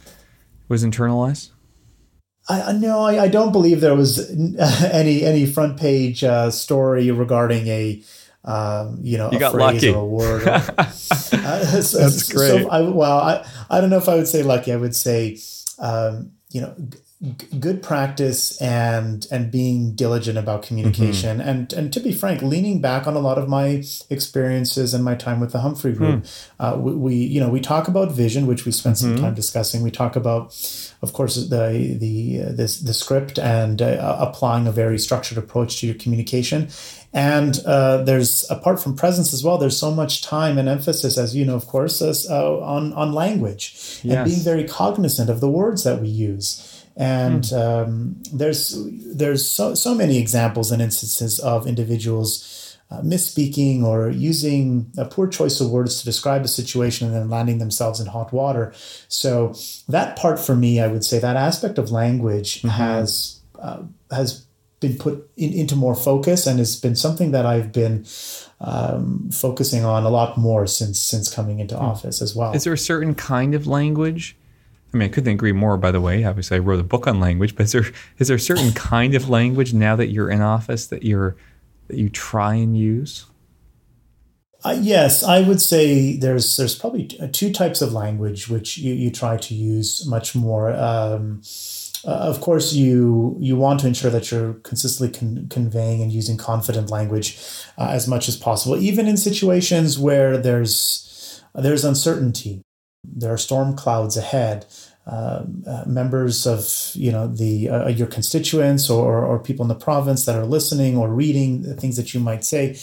was 0.68 0.84
internalized? 0.84 1.52
I, 2.48 2.74
no, 2.74 3.02
I, 3.02 3.24
I 3.24 3.28
don't 3.28 3.52
believe 3.52 3.82
there 3.82 3.96
was 3.96 4.30
any 4.92 5.24
any 5.24 5.46
front 5.46 5.80
page 5.80 6.24
uh, 6.24 6.52
story 6.52 7.10
regarding 7.12 7.68
a 7.68 8.04
um, 8.46 9.00
you 9.02 9.18
know, 9.18 9.32
you 9.32 9.38
a 9.44 9.50
phrase 9.50 9.84
lucky. 9.84 9.90
or 9.90 10.02
a 10.02 10.06
word. 10.06 10.44
Or, 10.44 10.50
uh, 10.78 10.92
so, 10.92 11.98
That's 11.98 12.32
great. 12.32 12.62
So 12.62 12.70
I, 12.70 12.82
well, 12.82 13.18
I, 13.18 13.46
I 13.72 13.82
don't 13.82 13.90
know 13.90 13.98
if 13.98 14.08
I 14.08 14.16
would 14.16 14.28
say 14.28 14.44
lucky. 14.44 14.72
I 14.72 14.76
would 14.76 14.96
say, 14.96 15.40
um, 15.80 16.32
you 16.52 16.62
know, 16.62 16.76
good 17.60 17.82
practice 17.82 18.60
and 18.62 19.26
and 19.32 19.52
being 19.52 19.96
diligent 19.96 20.38
about 20.38 20.62
communication 20.62 21.40
mm-hmm. 21.40 21.50
and 21.50 21.74
and 21.74 21.94
to 21.94 22.00
be 22.00 22.12
frank 22.12 22.42
leaning 22.42 22.82
back 22.82 23.08
on 23.08 23.16
a 23.16 23.20
lot 23.20 23.38
of 23.38 23.50
my 23.50 23.84
experiences 24.10 24.94
and 24.94 25.04
my 25.04 25.16
time 25.16 25.40
with 25.40 25.52
the 25.52 25.60
humphrey 25.60 25.94
group 25.94 26.24
mm. 26.24 26.52
uh, 26.60 26.78
we, 26.78 26.94
we, 26.94 27.16
you 27.16 27.40
know 27.40 27.50
we 27.50 27.60
talk 27.60 27.88
about 27.88 28.12
vision 28.12 28.46
which 28.46 28.66
we 28.66 28.72
spent 28.72 28.96
mm-hmm. 28.96 29.16
some 29.16 29.24
time 29.24 29.34
discussing 29.34 29.82
we 29.82 29.90
talk 29.90 30.16
about 30.16 30.48
of 31.02 31.14
course 31.14 31.36
the 31.36 31.98
the 32.00 32.42
uh, 32.42 32.52
this 32.52 32.80
the 32.80 32.94
script 32.94 33.40
and 33.40 33.82
uh, 33.82 34.18
applying 34.20 34.68
a 34.68 34.72
very 34.72 35.00
structured 35.00 35.38
approach 35.38 35.80
to 35.80 35.88
your 35.88 35.96
communication 35.96 36.70
and 37.14 37.60
uh, 37.66 38.04
there's 38.04 38.46
apart 38.52 38.80
from 38.80 38.96
presence 38.96 39.34
as 39.34 39.44
well 39.44 39.58
there's 39.58 39.80
so 39.80 39.90
much 39.90 40.22
time 40.22 40.58
and 40.58 40.70
emphasis 40.70 41.18
as 41.18 41.36
you 41.36 41.46
know 41.46 41.56
of 41.56 41.66
course 41.66 42.02
as, 42.02 42.30
uh, 42.30 42.60
on 42.60 42.94
on 42.94 43.14
language 43.14 43.74
yes. 44.04 44.16
and 44.16 44.26
being 44.26 44.42
very 44.42 44.64
cognizant 44.64 45.30
of 45.30 45.40
the 45.40 45.50
words 45.50 45.84
that 45.84 46.02
we 46.02 46.08
use 46.08 46.75
and 46.96 47.44
mm. 47.44 47.84
um, 47.84 48.24
there's 48.34 48.78
there's 49.06 49.50
so, 49.50 49.74
so 49.76 49.94
many 49.94 50.18
examples 50.18 50.72
and 50.72 50.82
instances 50.82 51.40
of 51.40 51.68
individuals 51.68 52.78
uh, 52.92 53.02
misspeaking 53.02 53.84
or 53.84 54.10
using 54.10 54.92
a 54.98 55.06
poor 55.06 55.28
choice 55.28 55.60
of 55.60 55.72
words 55.72 56.00
to 56.00 56.06
describe 56.06 56.46
a 56.46 56.48
situation 56.48 57.08
and 57.08 57.16
then 57.16 57.30
landing 57.30 57.58
themselves 57.58 58.00
in 58.00 58.08
hot 58.08 58.32
water. 58.32 58.74
So 59.08 59.56
that 59.90 60.16
part 60.16 60.40
for 60.40 60.56
me, 60.56 60.80
I 60.80 60.88
would 60.88 61.04
say 61.04 61.20
that 61.20 61.36
aspect 61.36 61.78
of 61.78 61.92
language 61.92 62.60
mm-hmm. 62.60 62.70
has 62.70 63.42
uh, 63.60 63.84
has 64.12 64.46
been 64.80 64.98
put 64.98 65.30
in, 65.36 65.52
into 65.54 65.76
more 65.76 65.96
focus 65.96 66.46
and 66.46 66.60
has 66.60 66.80
been 66.80 66.96
something 66.96 67.32
that 67.32 67.46
I've 67.46 67.72
been 67.72 68.06
um, 68.62 69.30
focusing 69.32 69.84
on 69.84 70.04
a 70.04 70.10
lot 70.10 70.38
more 70.38 70.68
since 70.68 71.00
since 71.00 71.34
coming 71.34 71.60
into 71.60 71.76
mm. 71.76 71.82
office 71.82 72.22
as 72.22 72.36
well. 72.36 72.54
Is 72.54 72.64
there 72.64 72.74
a 72.74 72.78
certain 72.78 73.16
kind 73.16 73.56
of 73.56 73.68
language 73.68 74.38
I 74.96 74.98
mean, 74.98 75.10
I 75.10 75.12
couldn't 75.12 75.34
agree 75.34 75.52
more. 75.52 75.76
By 75.76 75.92
the 75.92 76.00
way, 76.00 76.24
obviously, 76.24 76.56
I 76.56 76.60
wrote 76.62 76.80
a 76.80 76.84
book 76.84 77.06
on 77.06 77.20
language, 77.20 77.56
but 77.56 77.64
is 77.64 77.74
there 77.74 77.86
is 78.18 78.30
there 78.30 78.38
a 78.38 78.40
certain 78.40 78.72
kind 78.72 79.14
of 79.14 79.28
language 79.28 79.74
now 79.74 79.98
that 79.98 80.08
you're 80.08 80.30
in 80.30 80.42
office 80.42 80.88
that 80.88 81.04
you're 81.04 81.36
that 81.90 81.98
you 81.98 82.08
try 82.10 82.56
and 82.56 82.78
use? 82.78 83.26
Uh, 84.64 84.78
yes, 84.80 85.22
I 85.22 85.42
would 85.42 85.60
say 85.60 86.16
there's 86.16 86.56
there's 86.56 86.76
probably 86.76 87.08
two 87.08 87.52
types 87.52 87.82
of 87.82 87.92
language 87.92 88.48
which 88.48 88.78
you, 88.78 88.94
you 88.94 89.12
try 89.12 89.36
to 89.36 89.54
use 89.54 90.08
much 90.08 90.34
more. 90.34 90.72
Um, 90.72 91.42
uh, 92.06 92.12
of 92.12 92.40
course, 92.40 92.72
you 92.72 93.36
you 93.38 93.58
want 93.58 93.82
to 93.82 93.88
ensure 93.88 94.12
that 94.12 94.32
you're 94.32 94.54
consistently 94.64 95.20
con- 95.20 95.48
conveying 95.50 96.02
and 96.02 96.12
using 96.14 96.38
confident 96.38 96.90
language 96.90 97.38
uh, 97.78 97.90
as 97.92 98.08
much 98.08 98.30
as 98.30 98.38
possible, 98.38 98.78
even 98.78 99.10
in 99.10 99.18
situations 99.18 100.00
where 100.00 100.38
there's 100.38 101.44
there's 101.54 101.84
uncertainty 101.84 102.65
there 103.14 103.34
are 103.34 103.38
storm 103.38 103.76
clouds 103.76 104.18
ahead. 104.18 104.66
Uh, 105.08 105.46
uh, 105.68 105.84
members 105.86 106.48
of 106.48 106.68
you 106.96 107.12
know 107.12 107.28
the 107.28 107.70
uh, 107.70 107.88
your 107.88 108.08
constituents 108.08 108.90
or, 108.90 109.24
or 109.24 109.38
people 109.38 109.64
in 109.64 109.70
the 109.70 109.76
province 109.76 110.26
that 110.26 110.36
are 110.36 110.48
listening 110.48 110.98
or 110.98 111.10
reading 111.10 111.62
the 111.62 111.76
things 111.76 111.96
that 111.96 112.16
you 112.16 112.20
might 112.20 112.44
say 112.44 112.76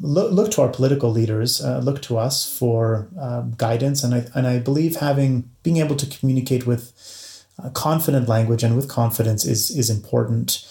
look, 0.00 0.30
look 0.30 0.52
to 0.52 0.62
our 0.62 0.68
political 0.68 1.10
leaders 1.10 1.60
uh, 1.64 1.80
look 1.80 2.00
to 2.00 2.16
us 2.16 2.46
for 2.58 3.08
um, 3.20 3.54
guidance 3.56 4.04
and 4.04 4.14
I, 4.14 4.26
and 4.36 4.46
I 4.46 4.60
believe 4.60 4.94
having 4.94 5.50
being 5.64 5.78
able 5.78 5.96
to 5.96 6.06
communicate 6.06 6.64
with 6.64 6.92
uh, 7.58 7.70
confident 7.70 8.28
language 8.28 8.62
and 8.62 8.76
with 8.76 8.88
confidence 8.88 9.44
is 9.44 9.76
is 9.76 9.90
important 9.90 10.64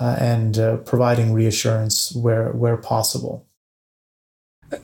uh, 0.00 0.16
and 0.18 0.58
providing 0.86 1.34
reassurance 1.34 2.14
where 2.14 2.50
where 2.52 2.78
possible 2.78 3.46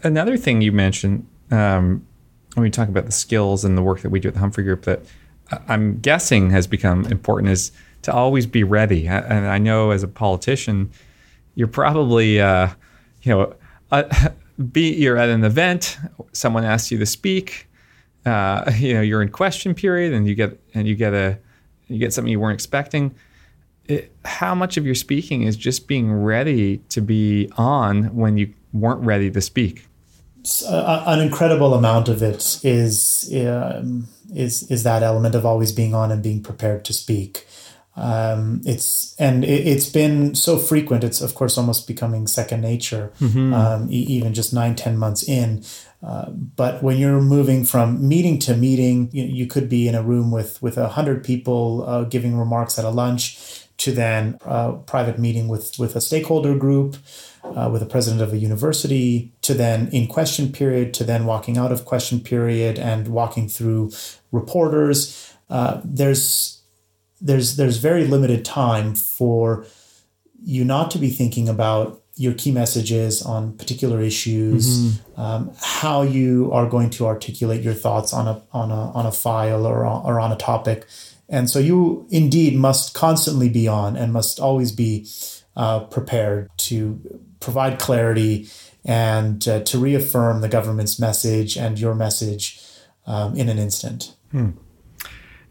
another 0.03 0.37
thing 0.37 0.61
you 0.61 0.71
mentioned 0.71 1.27
um, 1.51 2.07
when 2.55 2.63
we 2.63 2.71
talk 2.71 2.89
about 2.89 3.07
the 3.07 3.13
skills 3.13 3.65
and 3.65 3.77
the 3.77 3.83
work 3.83 4.01
that 4.01 4.11
we 4.11 4.21
do 4.21 4.29
at 4.29 4.35
the 4.35 4.41
Humphrey 4.41 4.65
Group, 4.65 4.83
that 4.83 5.03
I'm 5.69 5.99
guessing 6.01 6.51
has 6.51 6.67
become 6.67 7.07
important 7.07 7.51
is 7.51 7.73
to 8.03 8.13
always 8.13 8.47
be 8.47 8.65
ready. 8.65 9.07
And 9.07 9.47
I 9.47 9.59
know 9.59 9.91
as 9.91 10.03
a 10.03 10.09
politician, 10.09 10.91
you're 11.55 11.69
probably, 11.69 12.41
uh, 12.41 12.69
you 13.23 13.33
know, 13.35 13.55
uh, 13.91 14.29
be 14.73 14.93
you're 14.95 15.17
at 15.17 15.29
an 15.29 15.45
event, 15.45 15.99
someone 16.33 16.65
asks 16.65 16.91
you 16.91 16.99
to 16.99 17.07
speak, 17.07 17.69
uh, 18.27 18.71
you 18.79 18.95
know, 18.95 19.01
you're 19.01 19.23
in 19.23 19.29
question 19.29 19.75
period, 19.75 20.13
and 20.13 20.27
you 20.27 20.35
get 20.35 20.59
and 20.75 20.87
you 20.87 20.95
get 20.95 21.15
a 21.15 21.39
you 21.89 21.99
get 21.99 22.13
something 22.13 22.31
you 22.31 22.41
weren't 22.41 22.55
expecting. 22.55 23.15
It, 23.87 24.15
how 24.25 24.55
much 24.55 24.77
of 24.77 24.87
your 24.87 24.95
speaking 24.95 25.43
is 25.43 25.57
just 25.57 25.89
being 25.89 26.13
ready 26.13 26.79
to 26.91 27.01
be 27.01 27.51
on 27.57 28.15
when 28.15 28.39
you 28.39 28.55
weren't 28.73 29.05
ready 29.05 29.31
to 29.31 29.41
speak? 29.41 29.87
Uh, 30.67 31.05
an 31.07 31.21
incredible 31.21 31.75
amount 31.75 32.09
of 32.09 32.23
it 32.23 32.59
is 32.65 33.33
um, 33.35 34.09
is 34.35 34.69
is 34.71 34.83
that 34.83 35.03
element 35.03 35.35
of 35.35 35.47
always 35.47 35.71
being 35.73 35.95
on 35.95 36.11
and 36.11 36.23
being 36.23 36.43
prepared 36.43 36.85
to 36.85 36.93
speak. 36.93 37.47
Um, 37.95 38.63
it's 38.65 39.15
and 39.19 39.45
it, 39.45 39.67
has 39.67 39.91
been 39.91 40.35
so 40.35 40.59
frequent. 40.59 41.05
It's 41.05 41.21
of 41.21 41.35
course 41.35 41.59
almost 41.59 41.87
becoming 41.87 42.27
second 42.27 42.63
nature. 42.63 43.13
Mm-hmm. 43.21 43.55
Um, 43.55 43.89
e- 43.91 44.07
even 44.09 44.35
just 44.35 44.53
nine 44.53 44.75
ten 44.75 44.97
months 44.97 45.23
in. 45.23 45.65
Uh, 46.03 46.31
but 46.31 46.83
when 46.83 46.97
you're 46.97 47.21
moving 47.21 47.65
from 47.65 48.09
meeting 48.09 48.39
to 48.41 48.57
meeting, 48.57 49.09
you, 49.13 49.23
you 49.23 49.47
could 49.47 49.69
be 49.69 49.87
in 49.87 49.95
a 49.95 50.03
room 50.03 50.31
with 50.31 50.61
with 50.63 50.79
a 50.79 50.89
hundred 50.89 51.23
people 51.23 51.85
uh, 51.87 52.05
giving 52.05 52.37
remarks 52.37 52.79
at 52.79 52.85
a 52.85 52.91
lunch, 52.91 53.62
to 53.79 53.93
then 53.93 54.39
a 54.45 54.49
uh, 54.49 54.73
private 54.73 55.19
meeting 55.19 55.49
with 55.49 55.79
with 55.79 55.97
a 55.97 56.01
stakeholder 56.01 56.55
group, 56.57 56.97
uh, 57.45 57.69
with 57.73 57.83
a 57.83 57.87
president 57.87 58.23
of 58.23 58.33
a 58.33 58.39
university, 58.39 59.33
to 59.43 59.55
then 59.55 59.89
in 59.89 60.07
question 60.07 60.53
period, 60.53 60.95
to 60.95 61.05
then 61.05 61.25
walking 61.25 61.59
out 61.59 61.73
of 61.73 61.85
question 61.85 62.21
period 62.21 62.79
and 62.79 63.09
walking 63.09 63.49
through 63.49 63.91
reporters. 64.31 65.35
Uh, 65.51 65.81
there's 65.85 66.63
there's 67.21 67.57
there's 67.57 67.79
very 67.79 68.07
limited 68.07 68.45
time 68.45 68.95
for 68.95 69.67
you 70.45 70.65
not 70.65 70.91
to 70.91 70.99
be 70.99 71.09
thinking 71.11 71.49
about 71.49 72.03
your 72.17 72.35
key 72.35 72.51
messages 72.51 73.23
on 73.23 73.57
particular 73.57 74.01
issues, 74.01 74.69
mm-hmm. 74.69 75.21
um, 75.21 75.51
how 75.61 76.03
you 76.03 76.51
are 76.53 76.69
going 76.69 76.91
to 76.91 77.07
articulate 77.07 77.63
your 77.63 77.75
thoughts 77.75 78.13
on 78.13 78.29
a 78.29 78.43
on 78.53 78.71
a 78.71 78.91
on 78.93 79.07
a 79.07 79.13
file 79.13 79.67
or 79.67 79.87
on, 79.87 80.05
or 80.05 80.21
on 80.21 80.31
a 80.31 80.37
topic, 80.37 80.87
and 81.33 81.49
so 81.49 81.59
you 81.59 82.07
indeed 82.11 82.55
must 82.55 82.95
constantly 82.95 83.49
be 83.49 83.67
on 83.67 83.97
and 83.97 84.13
must 84.13 84.39
always 84.39 84.71
be 84.71 85.09
uh, 85.57 85.81
prepared 85.81 86.51
to 86.59 87.01
provide 87.41 87.79
clarity 87.79 88.49
and 88.85 89.49
uh, 89.49 89.61
to 89.61 89.79
reaffirm 89.79 90.43
the 90.43 90.49
government's 90.49 91.01
message 91.01 91.57
and 91.57 91.81
your 91.81 91.95
message 91.95 92.61
um, 93.07 93.35
in 93.35 93.49
an 93.49 93.59
instant. 93.59 94.15
Hmm. 94.31 94.51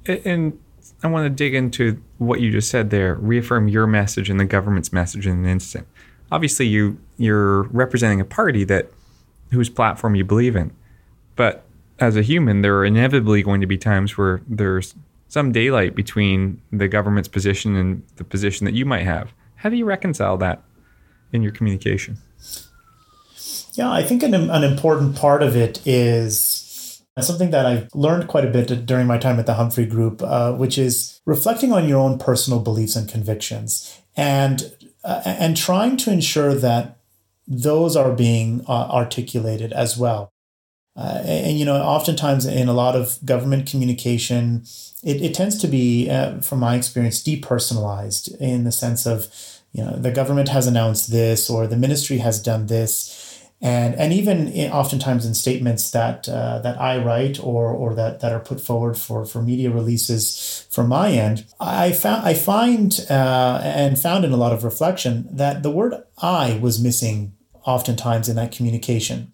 And 0.06 0.60
I 1.04 1.08
want 1.08 1.26
to 1.26 1.30
dig 1.30 1.56
into 1.56 2.02
what 2.20 2.42
you 2.42 2.52
just 2.52 2.70
said 2.70 2.92
there. 2.92 3.16
Reaffirm 3.16 3.68
your 3.68 3.88
message 3.88 4.30
and 4.30 4.40
the 4.40 4.46
government's 4.46 4.94
message 4.94 5.26
in 5.26 5.34
an 5.34 5.46
instant. 5.46 5.88
Obviously, 6.32 6.68
you 6.68 6.98
you're 7.18 7.64
representing 7.64 8.22
a 8.22 8.26
party 8.26 8.64
that 8.66 8.92
whose 9.52 9.70
platform 9.70 10.16
you 10.16 10.24
believe 10.24 10.56
in, 10.56 10.72
but 11.36 11.66
as 12.00 12.16
a 12.16 12.22
human, 12.22 12.62
there 12.62 12.78
are 12.78 12.86
inevitably 12.86 13.44
going 13.44 13.62
to 13.62 13.68
be 13.68 13.78
times 13.78 14.18
where 14.18 14.42
there's 14.48 14.96
some 15.32 15.54
daylight 15.54 15.96
between 15.96 16.62
the 16.74 16.90
government's 16.90 17.30
position 17.30 17.74
and 17.78 18.04
the 18.18 18.24
position 18.26 18.66
that 18.66 18.74
you 18.74 18.86
might 18.86 19.04
have. 19.04 19.32
How 19.56 19.70
do 19.70 19.78
you 19.78 19.86
reconcile 19.86 20.36
that 20.40 20.62
in 21.32 21.42
your 21.42 21.54
communication? 21.54 22.18
Yeah, 23.72 23.90
I 23.90 24.04
think 24.04 24.24
an, 24.24 24.34
an 24.34 24.64
important 24.66 25.16
part 25.16 25.42
of 25.42 25.56
it 25.56 25.82
is 25.88 27.02
something 27.22 27.52
that 27.52 27.66
I've 27.66 27.88
learned 27.94 28.28
quite 28.28 28.44
a 28.44 28.50
bit 28.50 28.86
during 28.86 29.08
my 29.08 29.18
time 29.18 29.40
at 29.40 29.46
the 29.46 29.54
Humphrey 29.54 29.86
Group, 29.86 30.22
uh, 30.22 30.52
which 30.52 30.78
is 30.78 31.22
reflecting 31.26 31.72
on 31.72 31.88
your 31.88 32.00
own 32.00 32.20
personal 32.20 32.60
beliefs 32.60 32.98
and 32.98 33.08
convictions, 33.08 34.02
and 34.18 34.76
uh, 35.06 35.22
and 35.26 35.56
trying 35.56 35.96
to 35.96 36.12
ensure 36.12 36.54
that 36.56 36.98
those 37.48 37.96
are 37.96 38.12
being 38.12 38.66
uh, 38.68 38.90
articulated 38.92 39.72
as 39.72 39.98
well. 39.98 40.34
Uh, 40.96 41.20
and, 41.20 41.48
and, 41.48 41.60
you 41.60 41.66
know, 41.66 41.76
oftentimes 41.82 42.46
in 42.46 42.68
a 42.68 42.74
lot 42.74 42.96
of 42.96 43.18
government 43.26 43.70
communication, 43.70 44.64
it, 45.04 45.22
it 45.22 45.34
tends 45.34 45.58
to 45.58 45.68
be, 45.68 46.10
uh, 46.10 46.40
from 46.42 46.60
my 46.60 46.76
experience, 46.76 47.24
depersonalized 47.24 48.36
in 48.38 48.66
the 48.66 48.72
sense 48.72 49.06
of, 49.06 49.28
you 49.72 49.84
know, 49.84 49.96
the 49.98 50.12
government 50.12 50.50
has 50.50 50.68
announced 50.68 51.12
this 51.12 51.50
or 51.50 51.66
the 51.66 51.78
ministry 51.78 52.18
has 52.18 52.42
done 52.42 52.68
this 52.68 53.22
and 53.62 53.94
and 53.96 54.12
even 54.12 54.48
in, 54.48 54.72
oftentimes 54.72 55.26
in 55.26 55.36
statements 55.36 55.92
that 55.92 56.28
uh, 56.28 56.60
that 56.60 56.82
I 56.82 56.98
write 56.98 57.40
or 57.40 57.68
or 57.68 57.94
that 57.94 58.20
that 58.22 58.32
are 58.32 58.40
put 58.40 58.60
forward 58.60 58.98
for 58.98 59.24
for 59.24 59.42
media 59.42 59.70
releases 59.70 60.66
from 60.72 60.88
my 60.88 61.12
end, 61.12 61.46
I 61.60 61.92
found 61.92 62.26
I 62.26 62.34
find 62.34 63.00
uh, 63.10 63.62
and 63.64 64.00
found 64.00 64.26
in 64.26 64.32
a 64.32 64.38
lot 64.38 64.52
of 64.52 64.64
reflection 64.64 65.28
that 65.32 65.62
the 65.62 65.70
word 65.70 65.94
I 66.22 66.58
was 66.60 66.82
missing 66.82 67.34
oftentimes 67.64 68.28
in 68.28 68.36
that 68.38 68.52
communication. 68.52 69.32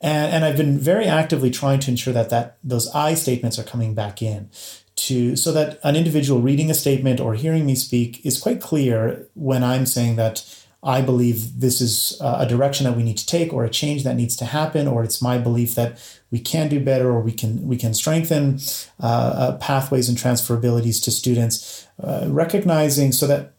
And, 0.00 0.32
and 0.32 0.44
I've 0.44 0.56
been 0.56 0.78
very 0.78 1.06
actively 1.06 1.50
trying 1.50 1.80
to 1.80 1.90
ensure 1.90 2.14
that, 2.14 2.30
that 2.30 2.58
those 2.64 2.88
I 2.94 3.14
statements 3.14 3.58
are 3.58 3.64
coming 3.64 3.94
back 3.94 4.22
in 4.22 4.50
to 4.96 5.36
so 5.36 5.52
that 5.52 5.78
an 5.82 5.96
individual 5.96 6.40
reading 6.40 6.70
a 6.70 6.74
statement 6.74 7.20
or 7.20 7.34
hearing 7.34 7.66
me 7.66 7.74
speak 7.74 8.24
is 8.24 8.40
quite 8.40 8.60
clear 8.60 9.26
when 9.34 9.62
I'm 9.64 9.86
saying 9.86 10.16
that 10.16 10.44
I 10.82 11.02
believe 11.02 11.60
this 11.60 11.82
is 11.82 12.18
a 12.22 12.46
direction 12.46 12.84
that 12.84 12.96
we 12.96 13.02
need 13.02 13.18
to 13.18 13.26
take 13.26 13.52
or 13.52 13.64
a 13.64 13.70
change 13.70 14.02
that 14.04 14.16
needs 14.16 14.34
to 14.36 14.46
happen, 14.46 14.88
or 14.88 15.04
it's 15.04 15.20
my 15.20 15.36
belief 15.36 15.74
that 15.74 15.98
we 16.30 16.38
can 16.38 16.68
do 16.68 16.80
better 16.80 17.10
or 17.10 17.20
we 17.20 17.32
can 17.32 17.66
we 17.66 17.76
can 17.76 17.92
strengthen 17.92 18.58
uh, 18.98 19.06
uh, 19.06 19.58
pathways 19.58 20.08
and 20.08 20.16
transferabilities 20.16 21.02
to 21.04 21.10
students, 21.10 21.86
uh, 22.02 22.26
recognizing 22.28 23.12
so 23.12 23.26
that 23.26 23.52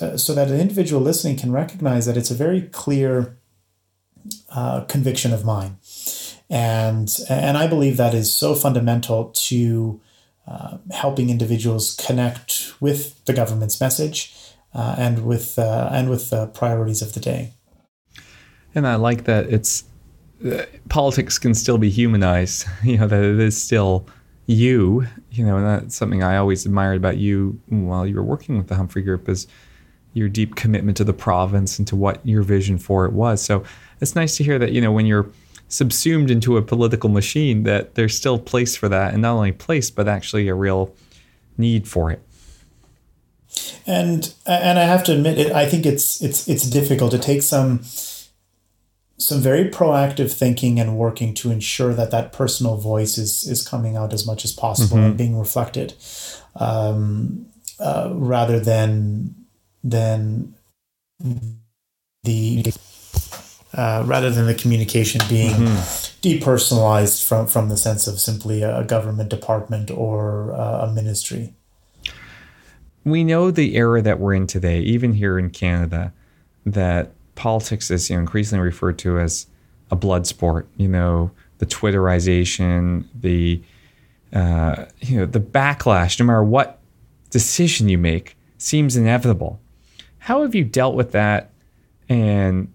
uh, 0.00 0.16
so 0.16 0.34
that 0.34 0.50
an 0.50 0.60
individual 0.60 1.02
listening 1.02 1.36
can 1.36 1.50
recognize 1.50 2.06
that 2.06 2.16
it's 2.16 2.30
a 2.30 2.34
very 2.34 2.62
clear 2.62 3.36
uh, 4.50 4.82
conviction 4.82 5.32
of 5.32 5.44
mine, 5.44 5.76
and 6.48 7.08
and 7.28 7.56
I 7.56 7.66
believe 7.66 7.96
that 7.96 8.14
is 8.14 8.32
so 8.32 8.54
fundamental 8.54 9.30
to 9.34 10.00
uh, 10.46 10.78
helping 10.90 11.30
individuals 11.30 11.96
connect 12.04 12.72
with 12.80 13.24
the 13.26 13.32
government's 13.32 13.80
message 13.80 14.34
uh, 14.74 14.96
and 14.98 15.24
with 15.24 15.58
uh, 15.58 15.88
and 15.92 16.10
with 16.10 16.30
the 16.30 16.46
priorities 16.48 17.02
of 17.02 17.12
the 17.12 17.20
day. 17.20 17.52
And 18.74 18.86
I 18.86 18.96
like 18.96 19.24
that 19.24 19.46
it's 19.46 19.84
uh, 20.44 20.64
politics 20.88 21.38
can 21.38 21.54
still 21.54 21.78
be 21.78 21.90
humanized. 21.90 22.66
You 22.82 22.98
know 22.98 23.06
that 23.06 23.22
it 23.22 23.38
is 23.38 23.62
still 23.62 24.06
you. 24.46 25.06
You 25.30 25.46
know, 25.46 25.56
and 25.56 25.66
that's 25.66 25.96
something 25.96 26.22
I 26.22 26.36
always 26.36 26.66
admired 26.66 26.96
about 26.96 27.18
you 27.18 27.60
while 27.68 28.06
you 28.06 28.16
were 28.16 28.22
working 28.22 28.58
with 28.58 28.68
the 28.68 28.74
Humphrey 28.74 29.02
Group 29.02 29.28
is 29.28 29.46
your 30.14 30.28
deep 30.28 30.56
commitment 30.56 30.96
to 30.98 31.04
the 31.04 31.14
province 31.14 31.78
and 31.78 31.88
to 31.88 31.96
what 31.96 32.24
your 32.26 32.42
vision 32.42 32.78
for 32.78 33.06
it 33.06 33.12
was. 33.12 33.40
So 33.40 33.64
it's 34.02 34.14
nice 34.14 34.36
to 34.36 34.44
hear 34.44 34.58
that 34.58 34.72
you 34.72 34.80
know 34.80 34.92
when 34.92 35.06
you're 35.06 35.28
subsumed 35.68 36.30
into 36.30 36.58
a 36.58 36.62
political 36.62 37.08
machine 37.08 37.62
that 37.62 37.94
there's 37.94 38.14
still 38.14 38.38
place 38.38 38.76
for 38.76 38.88
that 38.88 39.14
and 39.14 39.22
not 39.22 39.32
only 39.32 39.52
place 39.52 39.90
but 39.90 40.06
actually 40.06 40.48
a 40.48 40.54
real 40.54 40.94
need 41.56 41.88
for 41.88 42.10
it 42.10 42.22
and 43.86 44.34
and 44.46 44.78
I 44.78 44.84
have 44.84 45.04
to 45.04 45.12
admit 45.12 45.38
it. 45.38 45.52
I 45.52 45.66
think 45.66 45.86
it's 45.86 46.22
it's 46.22 46.48
it's 46.48 46.68
difficult 46.68 47.10
to 47.12 47.18
take 47.18 47.42
some 47.42 47.82
some 49.18 49.40
very 49.40 49.64
proactive 49.70 50.32
thinking 50.32 50.80
and 50.80 50.96
working 50.96 51.34
to 51.34 51.50
ensure 51.50 51.94
that 51.94 52.10
that 52.10 52.32
personal 52.32 52.76
voice 52.76 53.18
is 53.18 53.44
is 53.44 53.66
coming 53.66 53.96
out 53.96 54.12
as 54.12 54.26
much 54.26 54.44
as 54.44 54.52
possible 54.52 54.96
mm-hmm. 54.96 55.06
and 55.06 55.18
being 55.18 55.38
reflected, 55.38 55.94
um, 56.56 57.46
uh, 57.78 58.10
rather 58.14 58.58
than 58.58 59.34
than 59.84 60.54
the 62.24 62.72
uh, 63.74 64.02
rather 64.06 64.30
than 64.30 64.46
the 64.46 64.54
communication 64.54 65.20
being 65.28 65.54
mm-hmm. 65.54 66.26
depersonalized 66.26 67.26
from 67.26 67.46
from 67.46 67.68
the 67.68 67.76
sense 67.76 68.06
of 68.06 68.20
simply 68.20 68.62
a 68.62 68.84
government 68.84 69.28
department 69.28 69.90
or 69.90 70.52
uh, 70.52 70.86
a 70.86 70.92
ministry 70.92 71.54
we 73.04 73.24
know 73.24 73.50
the 73.50 73.76
era 73.76 74.00
that 74.02 74.18
we're 74.18 74.34
in 74.34 74.46
today, 74.46 74.80
even 74.80 75.12
here 75.12 75.38
in 75.38 75.50
Canada, 75.50 76.12
that 76.64 77.12
politics 77.34 77.90
is 77.90 78.08
you 78.08 78.16
know, 78.16 78.20
increasingly 78.20 78.64
referred 78.64 78.98
to 79.00 79.18
as 79.18 79.46
a 79.90 79.96
blood 79.96 80.26
sport. 80.26 80.68
You 80.76 80.88
know, 80.88 81.30
the 81.58 81.66
Twitterization, 81.66 83.06
the 83.14 83.62
uh, 84.32 84.86
you 85.00 85.18
know, 85.18 85.26
the 85.26 85.40
backlash, 85.40 86.18
no 86.18 86.26
matter 86.26 86.42
what 86.42 86.78
decision 87.30 87.88
you 87.88 87.98
make, 87.98 88.36
seems 88.58 88.96
inevitable. 88.96 89.60
How 90.18 90.42
have 90.42 90.54
you 90.54 90.64
dealt 90.64 90.94
with 90.94 91.12
that? 91.12 91.50
And 92.08 92.72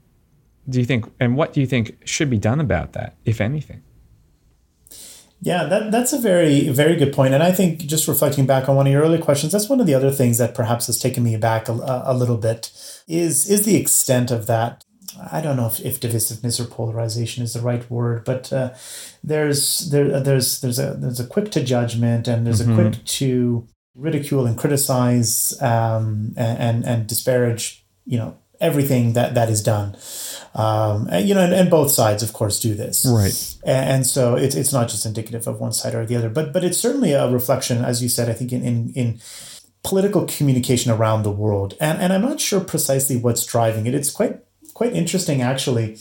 do 0.70 0.80
you 0.80 0.86
think, 0.86 1.12
and 1.20 1.36
what 1.36 1.54
do 1.54 1.62
you 1.62 1.68
think 1.68 1.98
should 2.06 2.30
be 2.30 2.38
done 2.38 2.60
about 2.60 2.94
that, 2.94 3.16
if 3.26 3.40
anything? 3.40 3.84
Yeah, 5.40 5.66
that, 5.66 5.92
that's 5.92 6.14
a 6.14 6.20
very, 6.20 6.70
very 6.70 6.96
good 6.96 7.14
point. 7.14 7.34
And 7.34 7.44
I 7.44 7.52
think 7.52 7.80
just 7.80 8.08
reflecting 8.08 8.48
back 8.48 8.68
on 8.68 8.76
one 8.76 8.88
of 8.88 8.92
your 8.92 9.04
earlier 9.04 9.22
questions, 9.22 9.52
that's 9.52 9.70
one 9.70 9.80
of 9.80 9.86
the 9.86 9.94
other 9.94 10.12
things 10.12 10.40
that 10.40 10.56
perhaps 10.56 10.88
has 10.88 10.98
taken 10.98 11.24
me 11.24 11.38
back 11.38 11.70
a, 11.70 12.04
a 12.06 12.14
little 12.14 12.38
bit 12.38 12.72
is, 13.08 13.50
is 13.50 13.64
the 13.64 13.76
extent 13.76 14.32
of 14.32 14.48
that. 14.48 14.84
I 15.32 15.42
don't 15.42 15.56
know 15.56 15.68
if, 15.68 15.80
if 15.80 16.00
divisiveness 16.00 16.60
or 16.60 16.66
polarization 16.66 17.44
is 17.44 17.54
the 17.54 17.62
right 17.62 17.90
word, 17.90 18.24
but 18.26 18.52
uh, 18.52 18.74
there's 19.24 19.90
there 19.90 20.20
there's 20.20 20.62
there's 20.62 20.78
a 20.78 20.94
there's 20.94 21.20
a 21.20 21.26
quick 21.26 21.50
to 21.52 21.64
judgment 21.64 22.28
and 22.28 22.46
there's 22.46 22.62
mm-hmm. 22.62 22.74
a 22.74 22.76
quick 22.76 23.04
to 23.04 23.68
ridicule 23.96 24.46
and 24.46 24.58
criticize 24.58 25.60
um, 25.62 26.34
and, 26.38 26.60
and 26.60 26.86
and 26.86 27.08
disparage 27.08 27.84
you 28.06 28.18
know 28.18 28.38
everything 28.60 29.14
that 29.14 29.36
that 29.36 29.50
is 29.50 29.62
done. 29.64 29.96
Um, 30.56 31.08
and, 31.12 31.28
you 31.28 31.36
know, 31.36 31.42
and, 31.42 31.54
and, 31.54 31.70
both 31.70 31.92
sides, 31.92 32.24
of 32.24 32.34
course, 32.34 32.60
do 32.60 32.74
this. 32.74 33.06
Right. 33.08 33.58
And, 33.64 33.90
and, 33.90 34.08
so 34.08 34.36
it's 34.36 34.56
it's 34.56 34.74
not 34.74 34.90
just 34.90 35.06
indicative 35.06 35.46
of 35.46 35.60
one 35.60 35.72
side 35.72 35.94
or 35.94 36.06
the 36.06 36.16
other, 36.16 36.30
but 36.30 36.52
but 36.52 36.64
it's 36.64 36.80
certainly 36.80 37.12
a 37.12 37.30
reflection, 37.30 37.86
as 37.86 38.02
you 38.02 38.10
said, 38.10 38.28
I 38.30 38.34
think 38.34 38.52
in 38.52 38.64
in, 38.64 38.92
in 38.96 39.20
political 39.84 40.26
communication 40.26 40.92
around 40.92 41.24
the 41.24 41.32
world. 41.32 41.76
And 41.80 42.02
and 42.02 42.12
I'm 42.12 42.24
not 42.24 42.42
sure 42.42 42.60
precisely 42.60 43.18
what's 43.18 43.46
driving 43.46 43.86
it. 43.86 43.94
It's 43.94 44.10
quite 44.10 44.40
quite 44.74 44.94
interesting, 44.94 45.42
actually. 45.42 45.98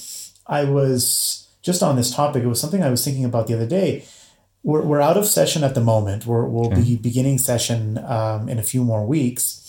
I 0.46 0.64
was 0.64 1.48
just 1.62 1.82
on 1.82 1.96
this 1.96 2.14
topic. 2.14 2.44
It 2.44 2.46
was 2.46 2.60
something 2.60 2.82
I 2.82 2.90
was 2.90 3.04
thinking 3.04 3.24
about 3.24 3.48
the 3.48 3.54
other 3.54 3.66
day. 3.66 4.04
We're, 4.62 4.82
we're 4.82 5.00
out 5.00 5.16
of 5.16 5.26
session 5.26 5.64
at 5.64 5.74
the 5.74 5.80
moment. 5.80 6.26
We're, 6.26 6.44
we'll 6.44 6.72
okay. 6.72 6.82
be 6.82 6.96
beginning 6.96 7.38
session 7.38 7.98
um, 7.98 8.48
in 8.48 8.58
a 8.58 8.62
few 8.62 8.84
more 8.84 9.04
weeks. 9.06 9.65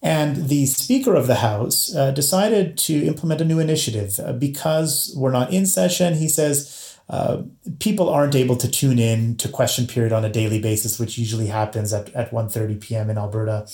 And 0.00 0.48
the 0.48 0.66
Speaker 0.66 1.14
of 1.14 1.26
the 1.26 1.36
House 1.36 1.94
uh, 1.94 2.12
decided 2.12 2.78
to 2.78 3.06
implement 3.06 3.40
a 3.40 3.44
new 3.44 3.58
initiative 3.58 4.18
uh, 4.22 4.32
because 4.32 5.12
we're 5.16 5.32
not 5.32 5.52
in 5.52 5.66
session. 5.66 6.14
He 6.14 6.28
says 6.28 6.96
uh, 7.08 7.42
people 7.80 8.08
aren't 8.08 8.34
able 8.34 8.56
to 8.56 8.70
tune 8.70 8.98
in 8.98 9.36
to 9.38 9.48
question 9.48 9.86
period 9.86 10.12
on 10.12 10.24
a 10.24 10.30
daily 10.30 10.60
basis, 10.60 10.98
which 10.98 11.18
usually 11.18 11.46
happens 11.46 11.92
at, 11.92 12.14
at 12.14 12.30
1.30 12.30 12.80
p.m. 12.80 13.10
in 13.10 13.18
Alberta 13.18 13.66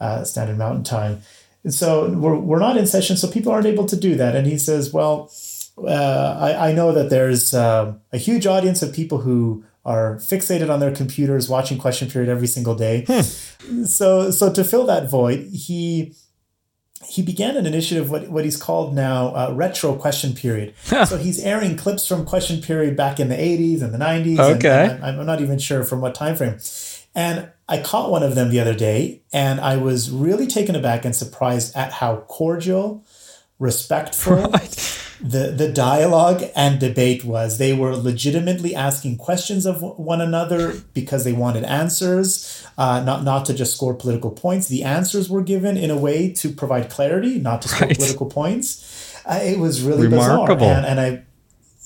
uh, 0.00 0.24
Standard 0.24 0.58
Mountain 0.58 0.84
Time. 0.84 1.22
And 1.64 1.72
so 1.72 2.10
we're, 2.10 2.36
we're 2.36 2.58
not 2.58 2.76
in 2.76 2.86
session, 2.86 3.16
so 3.16 3.30
people 3.30 3.52
aren't 3.52 3.66
able 3.66 3.86
to 3.86 3.96
do 3.96 4.16
that. 4.16 4.34
And 4.34 4.46
he 4.46 4.58
says, 4.58 4.92
well, 4.92 5.30
uh, 5.78 6.36
I, 6.38 6.70
I 6.70 6.72
know 6.72 6.92
that 6.92 7.08
there's 7.08 7.54
uh, 7.54 7.94
a 8.12 8.18
huge 8.18 8.46
audience 8.46 8.82
of 8.82 8.92
people 8.92 9.18
who 9.18 9.64
are 9.84 10.16
fixated 10.16 10.70
on 10.70 10.80
their 10.80 10.94
computers 10.94 11.48
watching 11.48 11.78
question 11.78 12.10
period 12.10 12.30
every 12.30 12.46
single 12.46 12.74
day. 12.74 13.04
Hmm. 13.06 13.84
so 13.84 14.30
so 14.30 14.52
to 14.52 14.64
fill 14.64 14.86
that 14.86 15.10
void 15.10 15.48
he 15.52 16.14
he 17.04 17.20
began 17.20 17.56
an 17.56 17.66
initiative 17.66 18.10
what, 18.10 18.28
what 18.28 18.44
he's 18.44 18.56
called 18.56 18.94
now 18.94 19.34
uh, 19.34 19.52
retro 19.52 19.94
question 19.94 20.34
period. 20.34 20.74
So 20.84 21.18
he's 21.18 21.42
airing 21.42 21.76
clips 21.76 22.06
from 22.06 22.24
question 22.24 22.60
period 22.60 22.96
back 22.96 23.18
in 23.18 23.28
the 23.28 23.34
80s 23.34 23.82
and 23.82 23.92
the 23.92 23.98
90s 23.98 24.38
okay. 24.56 24.84
and, 24.84 24.92
and 24.92 25.04
I'm, 25.04 25.20
I'm 25.20 25.26
not 25.26 25.40
even 25.40 25.58
sure 25.58 25.82
from 25.82 26.00
what 26.00 26.14
time 26.14 26.36
frame. 26.36 26.58
And 27.14 27.50
i 27.72 27.80
caught 27.80 28.10
one 28.10 28.22
of 28.22 28.34
them 28.34 28.50
the 28.50 28.60
other 28.60 28.74
day 28.74 29.22
and 29.32 29.60
i 29.60 29.76
was 29.76 30.10
really 30.10 30.46
taken 30.46 30.76
aback 30.76 31.04
and 31.04 31.16
surprised 31.16 31.74
at 31.74 31.92
how 31.92 32.16
cordial 32.28 33.04
respectful 33.58 34.36
right 34.52 35.01
the 35.22 35.52
the 35.56 35.70
dialogue 35.70 36.42
and 36.56 36.80
debate 36.80 37.24
was 37.24 37.58
they 37.58 37.72
were 37.72 37.96
legitimately 37.96 38.74
asking 38.74 39.16
questions 39.16 39.66
of 39.66 39.80
one 39.80 40.20
another 40.20 40.74
because 40.94 41.24
they 41.24 41.32
wanted 41.32 41.64
answers 41.64 42.66
uh, 42.76 43.00
not 43.04 43.22
not 43.22 43.44
to 43.46 43.54
just 43.54 43.74
score 43.74 43.94
political 43.94 44.30
points 44.30 44.68
the 44.68 44.82
answers 44.82 45.30
were 45.30 45.42
given 45.42 45.76
in 45.76 45.90
a 45.90 45.96
way 45.96 46.32
to 46.32 46.50
provide 46.50 46.90
clarity 46.90 47.38
not 47.38 47.62
to 47.62 47.68
score 47.68 47.86
right. 47.86 47.96
political 47.96 48.26
points 48.26 49.22
uh, 49.24 49.38
it 49.42 49.58
was 49.58 49.82
really 49.82 50.08
Remarkable. 50.08 50.56
bizarre 50.56 50.78
and, 50.78 50.86
and 50.86 51.00
i 51.00 51.22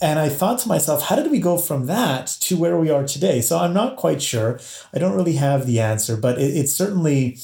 and 0.01 0.19
I 0.19 0.29
thought 0.29 0.59
to 0.59 0.69
myself, 0.69 1.05
how 1.05 1.17
did 1.17 1.31
we 1.31 1.39
go 1.39 1.57
from 1.57 1.87
that 1.87 2.27
to 2.41 2.57
where 2.59 2.77
we 2.77 2.91
are 2.91 3.07
today? 3.07 3.41
So 3.41 3.59
I'm 3.59 3.73
not 3.73 3.97
quite 3.97 4.21
sure. 4.21 4.61
I 4.93 4.99
don't 4.99 5.15
really 5.15 5.37
have 5.37 5.67
the 5.67 5.81
answer, 5.81 6.19
but 6.19 6.39
it, 6.39 6.55
it's 6.55 6.75
certainly 6.75 7.39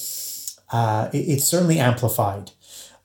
uh, 0.71 1.09
it, 1.15 1.19
it's 1.19 1.45
certainly 1.45 1.79
amplified. 1.79 2.51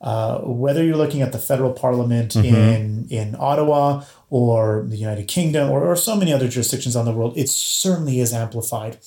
Uh, 0.00 0.38
whether 0.42 0.84
you're 0.84 0.96
looking 0.96 1.22
at 1.22 1.32
the 1.32 1.38
federal 1.38 1.72
parliament 1.72 2.34
mm-hmm. 2.34 2.54
in 2.54 3.06
in 3.10 3.36
Ottawa 3.38 4.04
or 4.30 4.84
the 4.86 4.96
United 4.96 5.26
Kingdom 5.26 5.70
or, 5.70 5.84
or 5.84 5.96
so 5.96 6.14
many 6.14 6.32
other 6.32 6.46
jurisdictions 6.46 6.94
on 6.94 7.04
the 7.04 7.12
world, 7.12 7.36
it 7.36 7.48
certainly 7.48 8.20
is 8.20 8.32
amplified, 8.32 8.98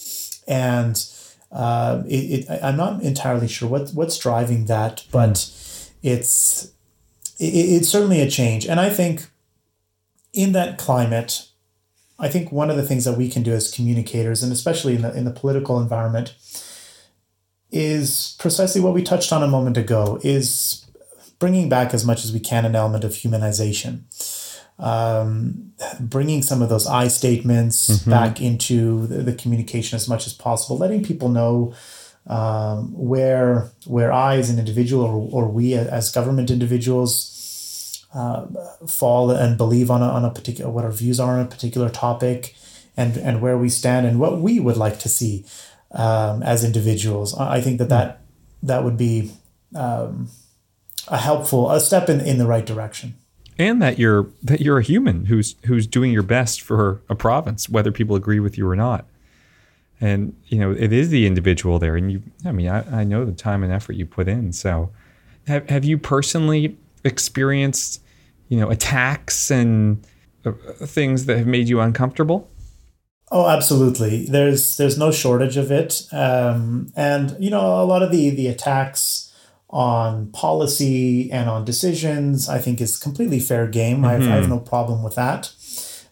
and 0.50 1.02
uh, 1.50 2.04
it, 2.06 2.50
it, 2.50 2.60
I'm 2.62 2.76
not 2.76 3.02
entirely 3.04 3.48
sure 3.48 3.70
what 3.70 3.92
what's 3.92 4.18
driving 4.18 4.66
that, 4.66 5.06
but 5.12 5.32
mm. 5.32 5.90
it's 6.04 6.66
it, 7.40 7.46
it's 7.46 7.88
certainly 7.88 8.20
a 8.20 8.30
change, 8.30 8.66
and 8.68 8.78
I 8.78 8.90
think 8.90 9.28
in 10.34 10.52
that 10.52 10.78
climate, 10.78 11.48
I 12.20 12.28
think 12.28 12.52
one 12.52 12.70
of 12.70 12.76
the 12.76 12.84
things 12.84 13.06
that 13.06 13.18
we 13.18 13.30
can 13.30 13.44
do 13.44 13.54
as 13.54 13.74
communicators, 13.74 14.44
and 14.44 14.52
especially 14.52 14.96
in 14.96 15.04
the 15.04 15.16
in 15.16 15.24
the 15.24 15.32
political 15.32 15.80
environment, 15.80 16.36
is 17.72 18.36
precisely 18.40 18.82
what 18.82 18.94
we 18.94 19.02
touched 19.02 19.32
on 19.32 19.44
a 19.44 19.48
moment 19.48 19.78
ago 19.78 20.20
is 20.24 20.86
bringing 21.40 21.70
back 21.70 21.94
as 21.94 22.06
much 22.06 22.24
as 22.24 22.34
we 22.34 22.40
can 22.40 22.66
an 22.66 22.76
element 22.76 23.04
of 23.04 23.12
humanization 23.12 24.04
um, 24.80 25.74
bringing 26.00 26.42
some 26.42 26.62
of 26.62 26.70
those 26.70 26.88
i 26.88 27.08
statements 27.08 27.90
mm-hmm. 27.90 28.10
back 28.10 28.42
into 28.42 29.08
the, 29.08 29.18
the, 29.24 29.34
communication 29.34 29.96
as 29.96 30.08
much 30.10 30.28
as 30.28 30.34
possible 30.34 30.78
letting 30.78 31.04
people 31.04 31.30
know 31.30 31.74
um, 32.28 32.92
where 32.94 33.72
where 33.86 34.12
i 34.12 34.38
as 34.38 34.50
an 34.50 34.60
individual 34.60 35.04
or, 35.04 35.30
or 35.32 35.48
we 35.48 35.74
as 35.74 36.12
government 36.12 36.50
individuals 36.50 38.06
uh, 38.14 38.46
fall 38.88 39.32
and 39.32 39.58
believe 39.58 39.90
on 39.90 40.02
a, 40.02 40.06
on 40.06 40.26
a 40.26 40.32
particular 40.32 40.70
what 40.70 40.84
our 40.84 40.92
views 40.92 41.20
are 41.20 41.38
on 41.38 41.46
a 41.46 41.50
particular 41.50 41.90
topic 41.90 42.56
and 42.98 43.18
and 43.18 43.42
where 43.42 43.58
we 43.58 43.70
stand 43.70 44.06
and 44.06 44.20
what 44.20 44.40
we 44.40 44.60
would 44.60 44.78
like 44.78 45.00
to 45.00 45.10
see 45.10 45.46
um, 45.94 46.44
as 46.44 46.64
individuals. 46.64 47.38
I 47.38 47.62
think 47.62 47.78
that 47.80 47.90
that, 47.90 48.22
that 48.64 48.84
would 48.84 48.98
be 48.98 49.32
um, 49.76 50.30
a 51.08 51.18
helpful 51.18 51.70
a 51.72 51.80
step 51.80 52.10
in, 52.10 52.22
in 52.22 52.38
the 52.38 52.46
right 52.46 52.66
direction. 52.66 53.16
And 53.58 53.82
that 53.82 54.00
you're 54.00 54.28
that 54.42 54.62
you're 54.62 54.80
a 54.80 54.84
human 54.84 55.26
who's 55.26 55.56
who's 55.66 55.86
doing 55.86 56.12
your 56.12 56.24
best 56.24 56.62
for 56.62 57.02
a 57.10 57.16
province, 57.16 57.70
whether 57.70 57.92
people 57.92 58.16
agree 58.16 58.40
with 58.40 58.58
you 58.58 58.68
or 58.68 58.76
not. 58.76 59.06
And 60.00 60.36
you 60.48 60.58
know, 60.58 60.72
it 60.72 60.92
is 60.92 61.10
the 61.10 61.28
individual 61.28 61.78
there. 61.78 61.96
And 61.96 62.12
you 62.12 62.24
I 62.46 62.52
mean, 62.52 62.70
I, 62.70 63.02
I 63.02 63.04
know 63.04 63.24
the 63.26 63.34
time 63.34 63.64
and 63.64 63.72
effort 63.72 63.94
you 63.94 64.06
put 64.06 64.28
in. 64.28 64.52
So 64.52 64.92
have 65.48 65.70
have 65.70 65.86
you 65.86 65.98
personally 65.98 66.78
experienced, 67.04 68.02
you 68.50 68.58
know, 68.58 68.70
attacks 68.70 69.52
and 69.52 70.06
uh, 70.46 70.54
things 70.86 71.26
that 71.26 71.38
have 71.38 71.48
made 71.48 71.70
you 71.70 71.82
uncomfortable? 71.82 72.50
Oh, 73.32 73.48
absolutely. 73.48 74.26
There's 74.26 74.76
there's 74.76 74.98
no 74.98 75.10
shortage 75.10 75.56
of 75.56 75.72
it, 75.72 76.06
um, 76.12 76.92
and 76.98 77.36
you 77.40 77.50
know 77.50 77.82
a 77.82 77.86
lot 77.86 78.04
of 78.04 78.12
the 78.12 78.30
the 78.30 78.48
attacks 78.48 79.32
on 79.70 80.30
policy 80.34 81.32
and 81.32 81.50
on 81.50 81.64
decisions, 81.64 82.50
I 82.50 82.60
think, 82.60 82.82
is 82.82 82.98
completely 82.98 83.40
fair 83.40 83.68
game. 83.68 83.98
Mm-hmm. 83.98 84.06
I, 84.06 84.12
have, 84.12 84.22
I, 84.24 84.26
have, 84.26 84.44
mm-hmm. 84.44 84.52
no 84.52 84.60
problem 84.60 85.02
with 85.02 85.16
that, 85.16 85.54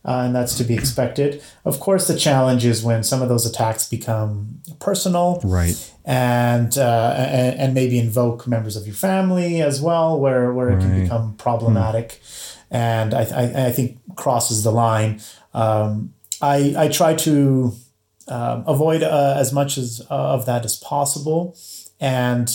uh, 0.05 0.23
and 0.25 0.34
that's 0.34 0.55
to 0.60 0.63
be 0.63 0.75
expected. 0.75 1.43
Of 1.65 1.82
course, 1.82 2.08
the 2.08 2.17
challenge 2.17 2.63
is 2.63 2.84
when 2.84 3.03
some 3.03 3.21
of 3.21 3.27
those 3.27 3.45
attacks 3.45 3.89
become 3.89 4.62
personal, 4.79 5.41
right, 5.43 5.93
and 6.05 6.77
uh, 6.77 7.15
and, 7.17 7.60
and, 7.60 7.73
maybe 7.73 7.99
invoke 7.99 8.47
members 8.47 8.77
of 8.77 8.88
your 8.88 8.95
family 8.95 9.62
as 9.62 9.82
well, 9.82 10.17
where 10.17 10.53
where 10.53 10.69
it 10.69 10.75
right. 10.75 10.82
can 10.82 11.03
become 11.03 11.36
problematic, 11.36 12.21
hmm. 12.69 12.75
and 12.77 13.13
I, 13.13 13.23
I, 13.23 13.65
I 13.65 13.71
think 13.73 13.99
crosses 14.15 14.63
the 14.63 14.71
line. 14.71 15.19
Um, 15.53 16.13
I, 16.41 16.73
I 16.78 16.88
try 16.88 17.13
to 17.15 17.73
um, 18.28 18.63
avoid 18.67 19.04
uh, 19.04 19.36
as 19.38 19.52
much 19.52 19.78
as 19.78 20.06
uh, 20.10 20.13
of 20.13 20.45
that 20.45 20.65
as 20.65 20.78
possible, 20.78 21.58
and 21.99 22.49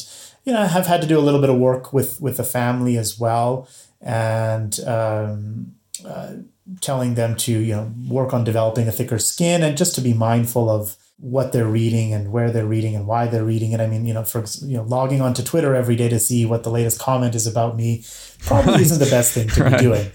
you 0.44 0.52
know 0.52 0.62
I 0.62 0.66
have 0.66 0.86
had 0.86 1.02
to 1.02 1.06
do 1.06 1.18
a 1.18 1.20
little 1.20 1.40
bit 1.40 1.50
of 1.50 1.56
work 1.56 1.92
with 1.92 2.20
with 2.20 2.36
the 2.36 2.44
family 2.44 2.96
as 2.96 3.18
well, 3.18 3.68
and 4.00 4.78
um, 4.86 5.74
uh, 6.06 6.34
telling 6.80 7.14
them 7.14 7.36
to 7.36 7.52
you 7.52 7.74
know 7.74 7.92
work 8.08 8.32
on 8.32 8.44
developing 8.44 8.88
a 8.88 8.92
thicker 8.92 9.18
skin 9.18 9.62
and 9.62 9.76
just 9.76 9.94
to 9.96 10.00
be 10.00 10.14
mindful 10.14 10.70
of 10.70 10.96
what 11.18 11.52
they're 11.52 11.66
reading 11.66 12.12
and 12.12 12.32
where 12.32 12.50
they're 12.50 12.66
reading 12.66 12.96
and 12.96 13.06
why 13.06 13.26
they're 13.26 13.44
reading 13.44 13.72
it. 13.72 13.80
I 13.80 13.86
mean, 13.86 14.04
you 14.04 14.12
know, 14.12 14.24
for 14.24 14.44
you 14.66 14.76
know, 14.76 14.82
logging 14.82 15.20
onto 15.20 15.42
Twitter 15.42 15.74
every 15.74 15.94
day 15.94 16.08
to 16.08 16.18
see 16.18 16.44
what 16.44 16.64
the 16.64 16.70
latest 16.70 16.98
comment 17.00 17.34
is 17.36 17.46
about 17.46 17.76
me 17.76 18.04
probably 18.40 18.82
isn't 18.82 18.98
the 18.98 19.10
best 19.10 19.32
thing 19.32 19.48
to 19.48 19.62
right. 19.64 19.72
be 19.72 19.78
doing. 19.78 20.06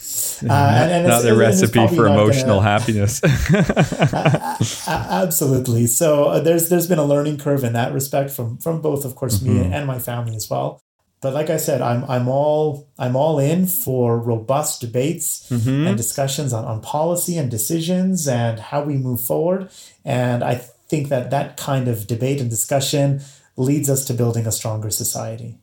Uh, 0.47 0.53
and, 0.53 0.91
and 0.91 1.07
not 1.07 1.23
the 1.23 1.35
recipe 1.35 1.87
for 1.87 2.07
emotional 2.07 2.59
gonna, 2.59 2.79
happiness. 2.79 3.21
absolutely. 4.87 5.87
So 5.87 6.25
uh, 6.25 6.39
there's 6.41 6.69
there's 6.69 6.87
been 6.87 6.99
a 6.99 7.05
learning 7.05 7.37
curve 7.37 7.63
in 7.63 7.73
that 7.73 7.93
respect 7.93 8.29
from 8.29 8.57
from 8.57 8.81
both, 8.81 9.05
of 9.05 9.15
course, 9.15 9.39
mm-hmm. 9.39 9.69
me 9.69 9.73
and 9.73 9.87
my 9.87 9.99
family 9.99 10.35
as 10.35 10.49
well. 10.49 10.81
But 11.21 11.33
like 11.33 11.49
I 11.49 11.57
said, 11.57 11.81
I'm 11.81 12.03
I'm 12.05 12.27
all 12.27 12.89
I'm 12.97 13.15
all 13.15 13.39
in 13.39 13.67
for 13.67 14.17
robust 14.17 14.81
debates 14.81 15.49
mm-hmm. 15.49 15.87
and 15.87 15.97
discussions 15.97 16.53
on, 16.53 16.65
on 16.65 16.81
policy 16.81 17.37
and 17.37 17.49
decisions 17.49 18.27
and 18.27 18.59
how 18.59 18.83
we 18.83 18.95
move 18.95 19.21
forward. 19.21 19.69
And 20.05 20.43
I 20.43 20.61
think 20.89 21.09
that 21.09 21.29
that 21.31 21.57
kind 21.57 21.87
of 21.87 22.07
debate 22.07 22.41
and 22.41 22.49
discussion 22.49 23.21
leads 23.55 23.89
us 23.89 24.05
to 24.05 24.13
building 24.13 24.47
a 24.47 24.51
stronger 24.51 24.89
society. 24.89 25.59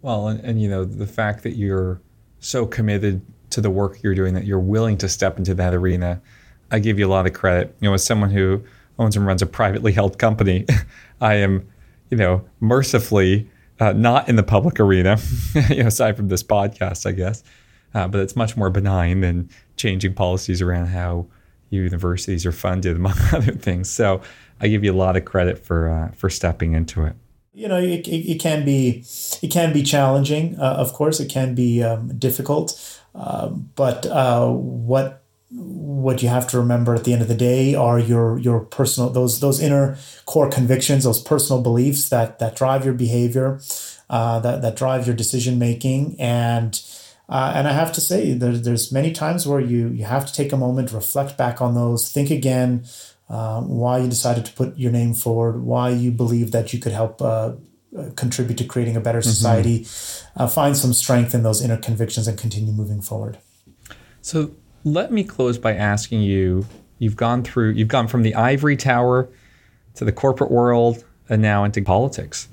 Well, 0.00 0.28
and, 0.28 0.40
and 0.40 0.62
you 0.62 0.68
know 0.68 0.84
the 0.84 1.06
fact 1.06 1.42
that 1.42 1.56
you're 1.56 2.00
so 2.38 2.66
committed 2.66 3.20
to 3.50 3.60
the 3.60 3.70
work 3.70 4.02
you're 4.02 4.14
doing 4.14 4.34
that 4.34 4.44
you're 4.44 4.60
willing 4.60 4.96
to 4.98 5.08
step 5.08 5.38
into 5.38 5.54
that 5.54 5.74
arena. 5.74 6.20
I 6.70 6.78
give 6.78 6.98
you 6.98 7.06
a 7.06 7.10
lot 7.10 7.26
of 7.26 7.32
credit. 7.32 7.74
You 7.80 7.88
know, 7.88 7.94
as 7.94 8.04
someone 8.04 8.30
who 8.30 8.62
owns 8.98 9.16
and 9.16 9.26
runs 9.26 9.42
a 9.42 9.46
privately 9.46 9.92
held 9.92 10.18
company, 10.18 10.66
I 11.20 11.34
am, 11.34 11.66
you 12.10 12.16
know, 12.16 12.44
mercifully 12.60 13.48
uh, 13.80 13.92
not 13.92 14.28
in 14.28 14.36
the 14.36 14.42
public 14.42 14.80
arena, 14.80 15.18
you 15.70 15.82
know, 15.82 15.86
aside 15.86 16.16
from 16.16 16.28
this 16.28 16.42
podcast, 16.42 17.06
I 17.06 17.12
guess. 17.12 17.42
Uh, 17.94 18.06
but 18.06 18.20
it's 18.20 18.36
much 18.36 18.56
more 18.56 18.70
benign 18.70 19.20
than 19.20 19.48
changing 19.76 20.14
policies 20.14 20.60
around 20.60 20.86
how 20.86 21.26
universities 21.70 22.46
are 22.46 22.52
funded, 22.52 22.96
among 23.02 23.16
other 23.32 23.52
things. 23.52 23.90
So 23.90 24.20
I 24.60 24.68
give 24.68 24.84
you 24.84 24.92
a 24.92 24.96
lot 24.96 25.16
of 25.16 25.24
credit 25.24 25.58
for 25.58 25.88
uh, 25.88 26.10
for 26.12 26.30
stepping 26.30 26.72
into 26.72 27.04
it 27.04 27.14
You 27.54 27.68
know, 27.68 27.78
it, 27.78 28.06
it, 28.06 28.32
it 28.32 28.40
can 28.40 28.64
be 28.64 29.04
it 29.42 29.50
can 29.50 29.72
be 29.72 29.82
challenging. 29.82 30.58
Uh, 30.58 30.74
of 30.74 30.92
course, 30.92 31.20
it 31.20 31.28
can 31.30 31.54
be 31.54 31.82
um, 31.82 32.16
difficult. 32.18 33.00
Uh, 33.14 33.48
but 33.48 34.06
what 34.50 35.24
what 35.50 36.22
you 36.22 36.28
have 36.28 36.46
to 36.46 36.58
remember 36.58 36.94
at 36.94 37.04
the 37.04 37.12
end 37.12 37.22
of 37.22 37.28
the 37.28 37.34
day 37.34 37.74
are 37.74 37.98
your 37.98 38.38
your 38.38 38.60
personal 38.60 39.08
those 39.10 39.40
those 39.40 39.60
inner 39.60 39.96
core 40.26 40.50
convictions, 40.50 41.04
those 41.04 41.22
personal 41.22 41.62
beliefs 41.62 42.10
that 42.10 42.38
that 42.38 42.54
drive 42.54 42.84
your 42.84 42.94
behavior, 42.94 43.60
uh, 44.10 44.38
that 44.40 44.60
that 44.62 44.76
drive 44.76 45.06
your 45.06 45.16
decision 45.16 45.58
making, 45.58 46.16
and 46.20 46.82
uh, 47.28 47.52
and 47.54 47.68
I 47.68 47.72
have 47.72 47.92
to 47.92 48.00
say 48.00 48.32
there, 48.32 48.56
there's 48.56 48.90
many 48.90 49.12
times 49.12 49.46
where 49.46 49.60
you 49.60 49.88
you 49.88 50.04
have 50.04 50.26
to 50.26 50.32
take 50.32 50.52
a 50.52 50.56
moment, 50.56 50.92
reflect 50.92 51.36
back 51.36 51.60
on 51.60 51.74
those, 51.74 52.10
think 52.10 52.30
again. 52.30 52.84
Uh, 53.28 53.60
why 53.60 53.98
you 53.98 54.08
decided 54.08 54.46
to 54.46 54.52
put 54.54 54.74
your 54.78 54.90
name 54.90 55.12
forward, 55.12 55.62
why 55.62 55.90
you 55.90 56.10
believe 56.10 56.50
that 56.50 56.72
you 56.72 56.78
could 56.78 56.92
help 56.92 57.20
uh, 57.20 57.52
contribute 58.16 58.56
to 58.56 58.64
creating 58.64 58.96
a 58.96 59.00
better 59.00 59.18
mm-hmm. 59.18 59.28
society, 59.28 59.80
mm-hmm. 59.80 60.46
find 60.46 60.74
some 60.74 60.94
strength 60.94 61.34
in 61.34 61.42
those 61.42 61.62
inner 61.62 61.76
convictions 61.76 62.26
and 62.26 62.38
continue 62.38 62.72
moving 62.72 63.02
forward. 63.02 63.36
So 64.22 64.52
let 64.84 65.12
me 65.12 65.24
close 65.24 65.58
by 65.58 65.74
asking 65.74 66.22
you 66.22 66.66
you've 66.98 67.16
gone 67.16 67.42
through 67.42 67.72
you've 67.72 67.88
gone 67.88 68.08
from 68.08 68.22
the 68.22 68.34
ivory 68.34 68.76
tower 68.76 69.28
to 69.94 70.04
the 70.04 70.12
corporate 70.12 70.50
world 70.50 71.04
and 71.28 71.42
now 71.42 71.64
into 71.64 71.82
politics 71.82 72.48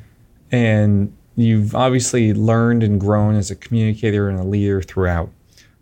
and 0.52 1.16
you've 1.36 1.76
obviously 1.76 2.34
learned 2.34 2.84
and 2.84 3.00
grown 3.00 3.36
as 3.36 3.52
a 3.52 3.56
communicator 3.56 4.30
and 4.30 4.40
a 4.40 4.44
leader 4.44 4.82
throughout 4.82 5.30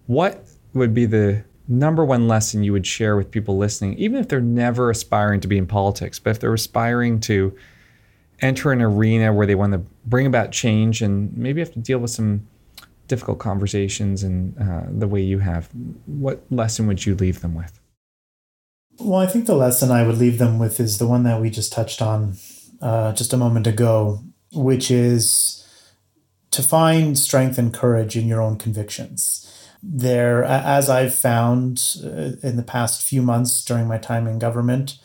what 0.08 0.46
would 0.74 0.94
be 0.94 1.06
the 1.06 1.44
number 1.68 2.04
one 2.04 2.28
lesson 2.28 2.64
you 2.64 2.74
would 2.74 2.86
share 2.86 3.16
with 3.16 3.32
people 3.32 3.58
listening 3.58 3.94
even 3.98 4.20
if 4.20 4.28
they're 4.28 4.42
never 4.42 4.90
aspiring 4.90 5.40
to 5.40 5.48
be 5.48 5.58
in 5.58 5.66
politics 5.66 6.20
but 6.20 6.32
if 6.32 6.40
they're 6.40 6.54
aspiring 6.54 7.20
to 7.20 7.56
enter 8.42 8.72
an 8.72 8.82
arena 8.82 9.32
where 9.32 9.48
they 9.48 9.56
want 9.56 9.72
to 9.72 9.80
bring 10.06 10.28
about 10.28 10.52
change 10.52 11.02
and 11.02 11.36
maybe 11.38 11.62
have 11.62 11.72
to 11.72 11.80
deal 11.80 12.00
with 12.00 12.12
some 12.12 12.46
difficult 13.08 13.40
conversations 13.40 14.24
and 14.24 14.58
uh, 14.60 14.84
the 14.90 15.08
way 15.08 15.22
you 15.22 15.40
have, 15.40 15.70
what 16.06 16.44
lesson 16.50 16.88
would 16.88 17.06
you 17.06 17.16
leave 17.16 17.42
them 17.42 17.56
with? 17.56 17.80
Well, 19.00 19.20
I 19.20 19.28
think 19.28 19.46
the 19.46 19.56
lesson 19.56 19.92
I 19.92 20.06
would 20.06 20.18
leave 20.18 20.38
them 20.38 20.60
with 20.60 20.80
is 20.80 20.98
the 20.98 21.08
one 21.08 21.24
that 21.24 21.42
we 21.42 21.50
just 21.50 21.74
touched 21.74 22.02
on 22.02 22.38
uh, 22.82 23.14
just 23.14 23.34
a 23.34 23.38
moment 23.38 23.66
ago, 23.66 24.24
which 24.54 24.92
is 24.92 25.66
to 26.52 26.62
find 26.62 27.18
strength 27.18 27.58
and 27.58 27.74
courage 27.74 28.16
in 28.16 28.28
your 28.28 28.42
own 28.42 28.58
convictions. 28.58 29.50
There, 29.82 30.44
as 30.44 30.90
I've 30.90 31.14
found 31.14 31.98
uh, 32.04 32.38
in 32.42 32.56
the 32.56 32.64
past 32.66 33.04
few 33.04 33.22
months 33.22 33.66
during 33.66 33.88
my 33.88 33.98
time 33.98 34.28
in 34.28 34.40
government, 34.40 34.98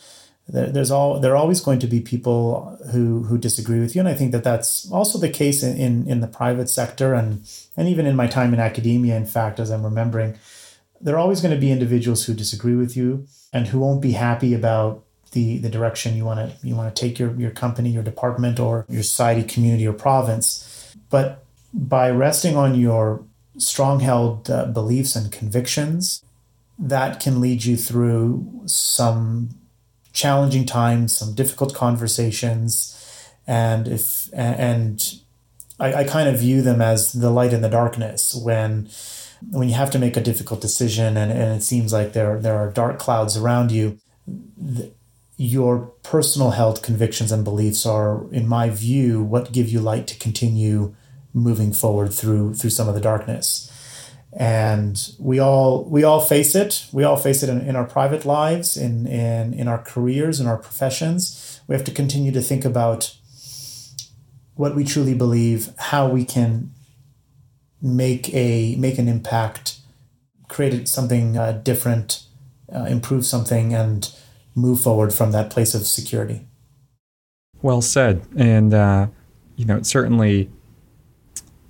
there, 0.47 0.67
there's 0.67 0.91
all 0.91 1.19
there 1.19 1.33
are 1.33 1.37
always 1.37 1.61
going 1.61 1.81
to 1.81 1.87
be 1.87 2.01
people 2.01 2.79
who 2.93 3.25
who 3.25 3.39
disagree 3.39 3.81
with 3.81 3.97
you, 3.97 4.01
and 4.01 4.09
I 4.09 4.15
think 4.15 4.33
that 4.33 4.45
that's 4.45 4.91
also 4.93 5.19
the 5.19 5.29
case 5.29 5.63
in 5.63 5.77
in, 5.77 6.07
in 6.07 6.21
the 6.21 6.29
private 6.29 6.71
sector 6.71 7.15
and 7.15 7.43
and 7.77 7.89
even 7.89 8.07
in 8.07 8.15
my 8.15 8.29
time 8.29 8.55
in 8.55 8.61
academia. 8.61 9.17
In 9.17 9.27
fact, 9.27 9.59
as 9.59 9.71
I'm 9.71 9.85
remembering, 9.85 10.39
there 11.01 11.17
are 11.17 11.19
always 11.19 11.41
going 11.41 11.55
to 11.55 11.61
be 11.61 11.73
individuals 11.73 12.25
who 12.25 12.35
disagree 12.35 12.77
with 12.77 12.97
you 12.97 13.27
and 13.53 13.67
who 13.67 13.81
won't 13.81 14.03
be 14.03 14.13
happy 14.13 14.55
about 14.55 15.05
the 15.39 15.59
the 15.59 15.69
direction 15.77 16.17
you 16.17 16.25
want 16.25 16.41
to 16.41 16.67
you 16.67 16.75
want 16.75 16.95
to 16.95 17.01
take 17.01 17.19
your 17.19 17.33
your 17.35 17.51
company, 17.51 17.91
your 17.91 18.03
department, 18.13 18.59
or 18.59 18.85
your 18.89 19.03
society, 19.03 19.43
community, 19.55 19.87
or 19.87 19.93
province. 19.93 20.49
But 21.11 21.45
by 21.73 22.11
resting 22.11 22.57
on 22.57 22.71
your 22.75 23.23
strong 23.59 24.01
held 24.01 24.51
uh, 24.51 24.67
beliefs 24.67 25.17
and 25.17 25.33
convictions, 25.41 26.23
that 26.79 27.21
can 27.21 27.41
lead 27.41 27.65
you 27.65 27.77
through 27.77 28.63
some 28.67 29.51
challenging 30.13 30.67
times, 30.67 31.17
some 31.17 31.35
difficult 31.35 31.75
conversations, 31.75 32.73
and 33.47 33.89
if 33.89 34.29
and 34.33 35.21
I, 35.81 35.89
I 36.01 36.05
kind 36.05 36.29
of 36.29 36.39
view 36.41 36.63
them 36.63 36.81
as 36.83 37.13
the 37.13 37.31
light 37.31 37.53
in 37.53 37.63
the 37.63 37.69
darkness 37.69 38.35
when 38.35 38.89
when 39.51 39.69
you 39.69 39.75
have 39.75 39.91
to 39.93 39.99
make 39.99 40.17
a 40.17 40.21
difficult 40.21 40.61
decision 40.61 41.17
and, 41.17 41.31
and 41.31 41.57
it 41.57 41.63
seems 41.63 41.93
like 41.93 42.13
there 42.13 42.39
there 42.41 42.57
are 42.57 42.71
dark 42.71 42.99
clouds 42.99 43.37
around 43.37 43.71
you. 43.71 43.99
Your 45.41 45.93
personal 46.03 46.51
held 46.51 46.83
convictions 46.83 47.33
and 47.33 47.45
beliefs 47.45 47.87
are, 47.87 48.31
in 48.33 48.47
my 48.47 48.69
view, 48.71 49.23
what 49.23 49.53
give 49.53 49.69
you 49.69 49.81
light 49.81 50.07
to 50.09 50.19
continue 50.19 50.95
moving 51.33 51.73
forward 51.73 52.13
through 52.13 52.55
through 52.55 52.71
some 52.71 52.89
of 52.89 52.95
the 52.95 53.01
darkness. 53.01 53.73
And 54.33 55.01
we 55.19 55.39
all 55.39 55.85
we 55.85 56.03
all 56.03 56.21
face 56.21 56.55
it. 56.55 56.87
We 56.93 57.05
all 57.05 57.17
face 57.17 57.43
it 57.43 57.49
in, 57.49 57.61
in 57.61 57.77
our 57.77 57.85
private 57.85 58.25
lives 58.25 58.77
in, 58.77 59.07
in 59.07 59.55
in 59.55 59.69
our 59.69 59.79
careers 59.79 60.41
in 60.41 60.47
our 60.47 60.59
professions. 60.59 61.61
We 61.67 61.75
have 61.75 61.85
to 61.85 61.93
continue 61.93 62.33
to 62.33 62.43
think 62.43 62.65
about 62.65 63.15
what 64.57 64.75
we 64.75 64.85
truly 64.85 65.15
believe 65.15 65.73
how 65.79 66.09
we 66.09 66.25
can 66.25 66.73
make 67.81 68.35
a 68.35 68.75
make 68.77 68.99
an 68.99 69.07
impact 69.07 69.79
create 70.49 70.89
something 70.89 71.39
uh, 71.39 71.53
different 71.53 72.25
uh, 72.75 72.85
improve 72.85 73.25
something 73.25 73.73
and 73.73 74.13
move 74.59 74.81
forward 74.81 75.13
from 75.13 75.33
that 75.33 75.51
place 75.51 75.75
of 75.75 75.87
security 75.87 76.47
well 77.63 77.81
said 77.81 78.23
and 78.37 78.75
uh, 78.75 79.07
you 79.57 79.65
know 79.65 79.77
it's 79.77 79.89
certainly 79.89 80.51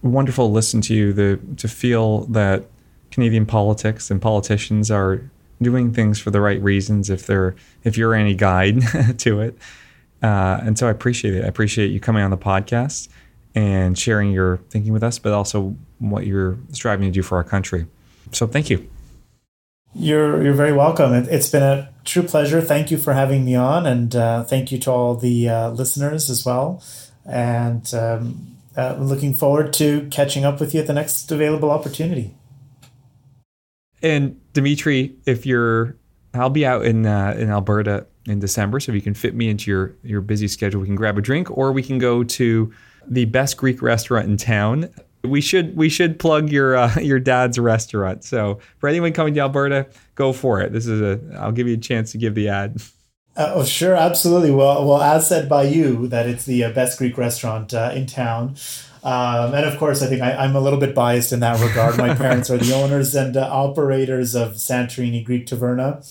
wonderful 0.03 0.48
to 0.48 0.53
listen 0.53 0.81
to 0.81 0.94
you 0.94 1.12
the, 1.12 1.40
to 1.57 1.68
feel 1.68 2.20
that 2.27 2.64
Canadian 3.11 3.46
politics 3.46 4.11
and 4.11 4.20
politicians 4.20 4.90
are 4.90 5.31
doing 5.61 5.92
things 5.92 6.20
for 6.20 6.31
the 6.31 6.40
right 6.40 6.62
reasons 6.62 7.11
if 7.11 7.27
they're 7.27 7.55
if 7.85 7.96
you're 7.96 8.14
any 8.14 8.35
guide 8.35 8.81
to 9.18 9.40
it. 9.40 9.59
Uh, 10.22 10.61
and 10.62 10.79
so 10.79 10.88
I 10.88 10.90
appreciate 10.90 11.35
it. 11.35 11.44
I 11.44 11.48
appreciate 11.48 11.90
you 11.90 12.01
coming 12.01 12.22
on 12.22 12.31
the 12.31 12.38
podcast 12.38 13.09
and 13.55 13.96
sharing 13.96 14.31
your 14.31 14.59
thinking 14.70 14.92
with 14.92 15.03
us, 15.03 15.18
but 15.18 15.33
also 15.33 15.77
what 15.98 16.27
you're 16.27 16.59
striving 16.72 17.07
to 17.07 17.12
do 17.12 17.22
for 17.22 17.37
our 17.37 17.44
country. 17.44 17.87
So 18.33 18.46
thank 18.46 18.68
you. 18.68 18.88
You're 19.94 20.42
you're 20.42 20.55
very 20.55 20.72
welcome. 20.72 21.14
It, 21.14 21.27
has 21.27 21.51
been 21.51 21.62
a 21.62 21.92
true 22.09 22.23
pleasure. 22.23 22.61
Thank 22.61 22.90
you 22.90 22.99
for 22.99 23.12
having 23.12 23.44
me 23.44 23.55
on, 23.55 23.87
and 23.87 24.16
uh, 24.16 24.44
thank 24.44 24.73
you 24.73 24.79
to 24.79 24.90
all 24.90 25.14
the 25.14 25.49
uh, 25.49 25.71
listeners 25.71 26.31
as 26.31 26.44
well. 26.44 26.83
And 27.25 27.92
um, 27.94 28.57
uh, 28.77 28.97
looking 28.99 29.35
forward 29.35 29.73
to 29.75 30.09
catching 30.11 30.44
up 30.44 30.59
with 30.61 30.75
you 30.75 30.81
at 30.81 30.87
the 30.87 30.94
next 30.94 31.31
available 31.31 31.71
opportunity. 31.71 32.35
And 34.03 34.40
Dimitri, 34.53 35.16
if 35.27 35.44
you're, 35.44 35.97
I'll 36.33 36.51
be 36.51 36.64
out 36.64 36.85
in 36.85 37.05
uh, 37.05 37.35
in 37.37 37.51
Alberta 37.51 38.07
in 38.27 38.38
December, 38.38 38.81
so 38.81 38.92
if 38.92 38.97
you 38.97 39.03
can 39.03 39.14
fit 39.14 39.35
me 39.35 39.51
into 39.51 39.71
your 39.71 39.94
your 40.03 40.21
busy 40.21 40.49
schedule, 40.49 40.81
we 40.81 40.87
can 40.87 40.97
grab 40.97 41.18
a 41.18 41.21
drink, 41.21 41.51
or 41.57 41.73
we 41.73 41.83
can 41.83 41.99
go 41.99 42.25
to 42.25 42.73
the 43.07 43.25
best 43.27 43.57
Greek 43.57 43.83
restaurant 43.83 44.29
in 44.29 44.37
town. 44.37 44.90
We 45.24 45.40
should 45.40 45.76
we 45.76 45.88
should 45.88 46.18
plug 46.18 46.50
your 46.50 46.76
uh, 46.76 46.94
your 47.00 47.20
dad's 47.20 47.59
restaurant. 47.59 48.24
So 48.24 48.59
for 48.78 48.88
anyone 48.88 49.12
coming 49.12 49.35
to 49.35 49.40
Alberta, 49.40 49.87
go 50.14 50.33
for 50.33 50.61
it. 50.61 50.72
This 50.72 50.87
is 50.87 51.00
a 51.00 51.20
I'll 51.38 51.52
give 51.52 51.66
you 51.66 51.74
a 51.74 51.78
chance 51.78 52.12
to 52.12 52.18
give 52.18 52.35
the 52.35 52.48
ad. 52.48 52.83
Uh, 53.37 53.52
oh, 53.54 53.64
sure, 53.64 53.94
absolutely. 53.94 54.50
Well, 54.50 54.85
well, 54.85 55.00
as 55.00 55.28
said 55.28 55.48
by 55.48 55.62
you, 55.62 56.09
that 56.09 56.26
it's 56.26 56.44
the 56.44 56.64
uh, 56.64 56.72
best 56.72 56.98
Greek 56.98 57.16
restaurant 57.16 57.72
uh, 57.72 57.92
in 57.94 58.07
town. 58.07 58.57
Um, 59.04 59.54
and 59.54 59.64
of 59.64 59.78
course, 59.78 60.02
I 60.02 60.09
think 60.09 60.22
I, 60.22 60.44
am 60.44 60.57
a 60.57 60.61
little 60.61 60.81
bit 60.81 60.92
biased 60.92 61.33
in 61.33 61.38
that 61.40 61.61
regard. 61.61 61.96
My 61.96 62.14
parents 62.16 62.50
are 62.50 62.59
the 62.59 62.74
owners 62.74 63.14
and 63.14 63.37
uh, 63.37 63.48
operators 63.48 64.35
of 64.35 64.54
Santorini 64.54 65.24
Greek 65.24 65.46
Taverna. 65.46 66.02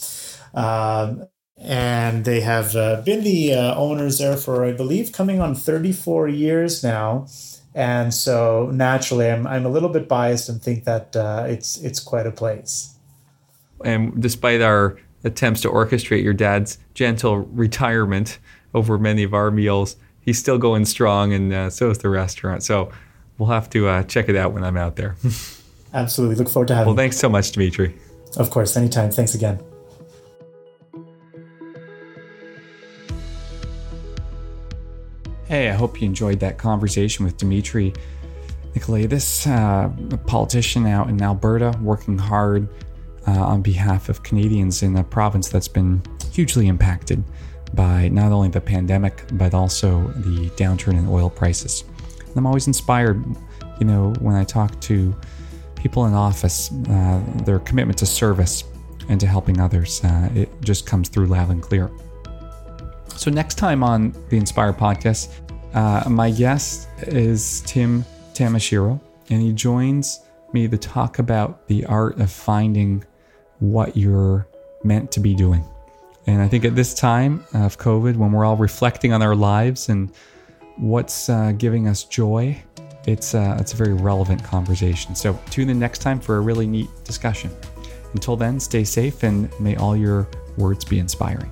Um, 0.54 1.28
and 1.58 2.24
they 2.24 2.42
have 2.42 2.76
uh, 2.76 3.02
been 3.02 3.24
the 3.24 3.54
uh, 3.54 3.76
owners 3.76 4.20
there 4.20 4.38
for, 4.38 4.64
I 4.64 4.72
believe, 4.72 5.12
coming 5.12 5.42
on 5.42 5.54
34 5.54 6.30
years 6.30 6.84
now. 6.84 7.28
And 7.78 8.12
so 8.12 8.72
naturally, 8.74 9.30
I'm, 9.30 9.46
I'm 9.46 9.64
a 9.64 9.70
little 9.70 9.90
bit 9.90 10.08
biased 10.08 10.50
and 10.50 10.60
think 10.60 10.86
that 10.86 11.16
it's 11.48 11.78
it's 11.78 12.00
quite 12.00 12.26
a 12.26 12.32
place. 12.32 12.96
And 13.86 14.20
despite 14.20 14.62
our 14.62 14.98
attempts 15.24 15.62
to 15.62 15.70
orchestrate 15.70 16.24
your 16.24 16.34
dad's 16.34 16.80
gentle 16.96 17.38
retirement 17.38 18.40
over 18.74 18.98
many 18.98 19.22
of 19.22 19.36
our 19.36 19.52
meals, 19.52 19.96
he's 20.22 20.40
still 20.40 20.58
going 20.58 20.86
strong, 20.86 21.34
and 21.34 21.54
uh, 21.54 21.70
so 21.70 21.92
is 21.92 22.00
the 22.00 22.10
restaurant. 22.10 22.64
So 22.64 22.92
we'll 23.38 23.50
have 23.50 23.70
to 23.70 23.88
uh, 23.88 24.04
check 24.04 24.28
it 24.28 24.36
out 24.36 24.54
when 24.54 24.64
I'm 24.64 24.78
out 24.78 24.96
there. 24.96 25.16
Absolutely. 25.94 26.36
Look 26.36 26.50
forward 26.50 26.70
to 26.70 26.76
having 26.76 26.88
Well, 26.88 26.98
thanks 26.98 27.18
so 27.18 27.30
much, 27.30 27.52
Dimitri. 27.52 27.96
Of 28.38 28.50
course. 28.50 28.76
Anytime. 28.76 29.12
Thanks 29.12 29.36
again. 29.36 29.60
Hey, 35.48 35.70
I 35.70 35.74
hope 35.76 36.02
you 36.02 36.06
enjoyed 36.08 36.42
that 36.42 36.58
conversation 36.58 37.24
with 37.24 37.38
Dimitri 37.38 37.94
Nicolaides, 38.74 39.48
uh, 39.48 39.90
a 40.14 40.18
politician 40.18 40.86
out 40.86 41.10
in 41.10 41.22
Alberta, 41.22 41.74
working 41.82 42.18
hard 42.18 42.68
uh, 43.26 43.32
on 43.32 43.62
behalf 43.62 44.10
of 44.10 44.24
Canadians 44.24 44.84
in 44.84 44.98
a 44.98 45.06
province 45.06 45.48
that's 45.48 45.70
been 45.70 46.02
hugely 46.34 46.68
impacted 46.68 47.24
by 47.74 48.10
not 48.10 48.34
only 48.34 48.50
the 48.50 48.60
pandemic, 48.60 49.24
but 49.36 49.54
also 49.54 50.10
the 50.18 50.50
downturn 50.58 51.00
in 51.00 51.08
oil 51.08 51.30
prices. 51.30 51.86
And 52.26 52.36
I'm 52.36 52.46
always 52.46 52.68
inspired, 52.68 53.24
you 53.80 53.86
know, 53.86 54.12
when 54.20 54.36
I 54.36 54.44
talk 54.44 54.78
to 54.82 55.16
people 55.76 56.08
in 56.08 56.14
office, 56.14 56.74
uh, 56.90 57.24
their 57.46 57.60
commitment 57.60 57.98
to 58.00 58.06
service 58.06 58.66
and 59.08 59.18
to 59.22 59.28
helping 59.28 59.62
others, 59.62 60.04
uh, 60.04 60.30
it 60.36 60.50
just 60.60 60.86
comes 60.86 61.08
through 61.08 61.28
loud 61.28 61.52
and 61.52 61.62
clear. 61.62 61.90
So, 63.18 63.30
next 63.32 63.56
time 63.56 63.84
on 63.84 64.14
the 64.30 64.38
Inspire 64.38 64.74
podcast, 64.74 65.30
Uh, 65.74 66.04
my 66.10 66.32
guest 66.32 66.88
is 67.02 67.62
Tim 67.66 68.04
Tamashiro, 68.34 69.00
and 69.30 69.42
he 69.42 69.52
joins 69.52 70.22
me 70.54 70.68
to 70.68 70.78
talk 70.78 71.20
about 71.20 71.68
the 71.68 71.86
art 71.86 72.20
of 72.20 72.32
finding 72.32 73.04
what 73.60 73.96
you're 73.96 74.48
meant 74.84 75.12
to 75.12 75.20
be 75.20 75.36
doing. 75.36 75.64
And 76.26 76.42
I 76.42 76.48
think 76.48 76.66
at 76.66 76.76
this 76.76 76.94
time 76.94 77.44
of 77.54 77.78
COVID, 77.78 78.16
when 78.16 78.32
we're 78.32 78.46
all 78.46 78.58
reflecting 78.58 79.14
on 79.14 79.22
our 79.22 79.36
lives 79.36 79.90
and 79.90 80.12
what's 80.78 81.30
uh, 81.30 81.52
giving 81.58 81.88
us 81.88 82.06
joy, 82.06 82.58
it's, 83.06 83.36
uh, 83.36 83.58
it's 83.60 83.74
a 83.74 83.78
very 83.78 83.94
relevant 83.94 84.44
conversation. 84.44 85.16
So 85.16 85.38
tune 85.50 85.70
in 85.70 85.78
next 85.78 86.00
time 86.00 86.20
for 86.20 86.38
a 86.38 86.42
really 86.42 86.66
neat 86.66 86.90
discussion. 87.04 87.52
Until 88.14 88.36
then, 88.36 88.60
stay 88.60 88.84
safe 88.84 89.24
and 89.24 89.50
may 89.60 89.76
all 89.76 89.96
your 89.96 90.28
words 90.58 90.86
be 90.86 90.98
inspiring. 90.98 91.52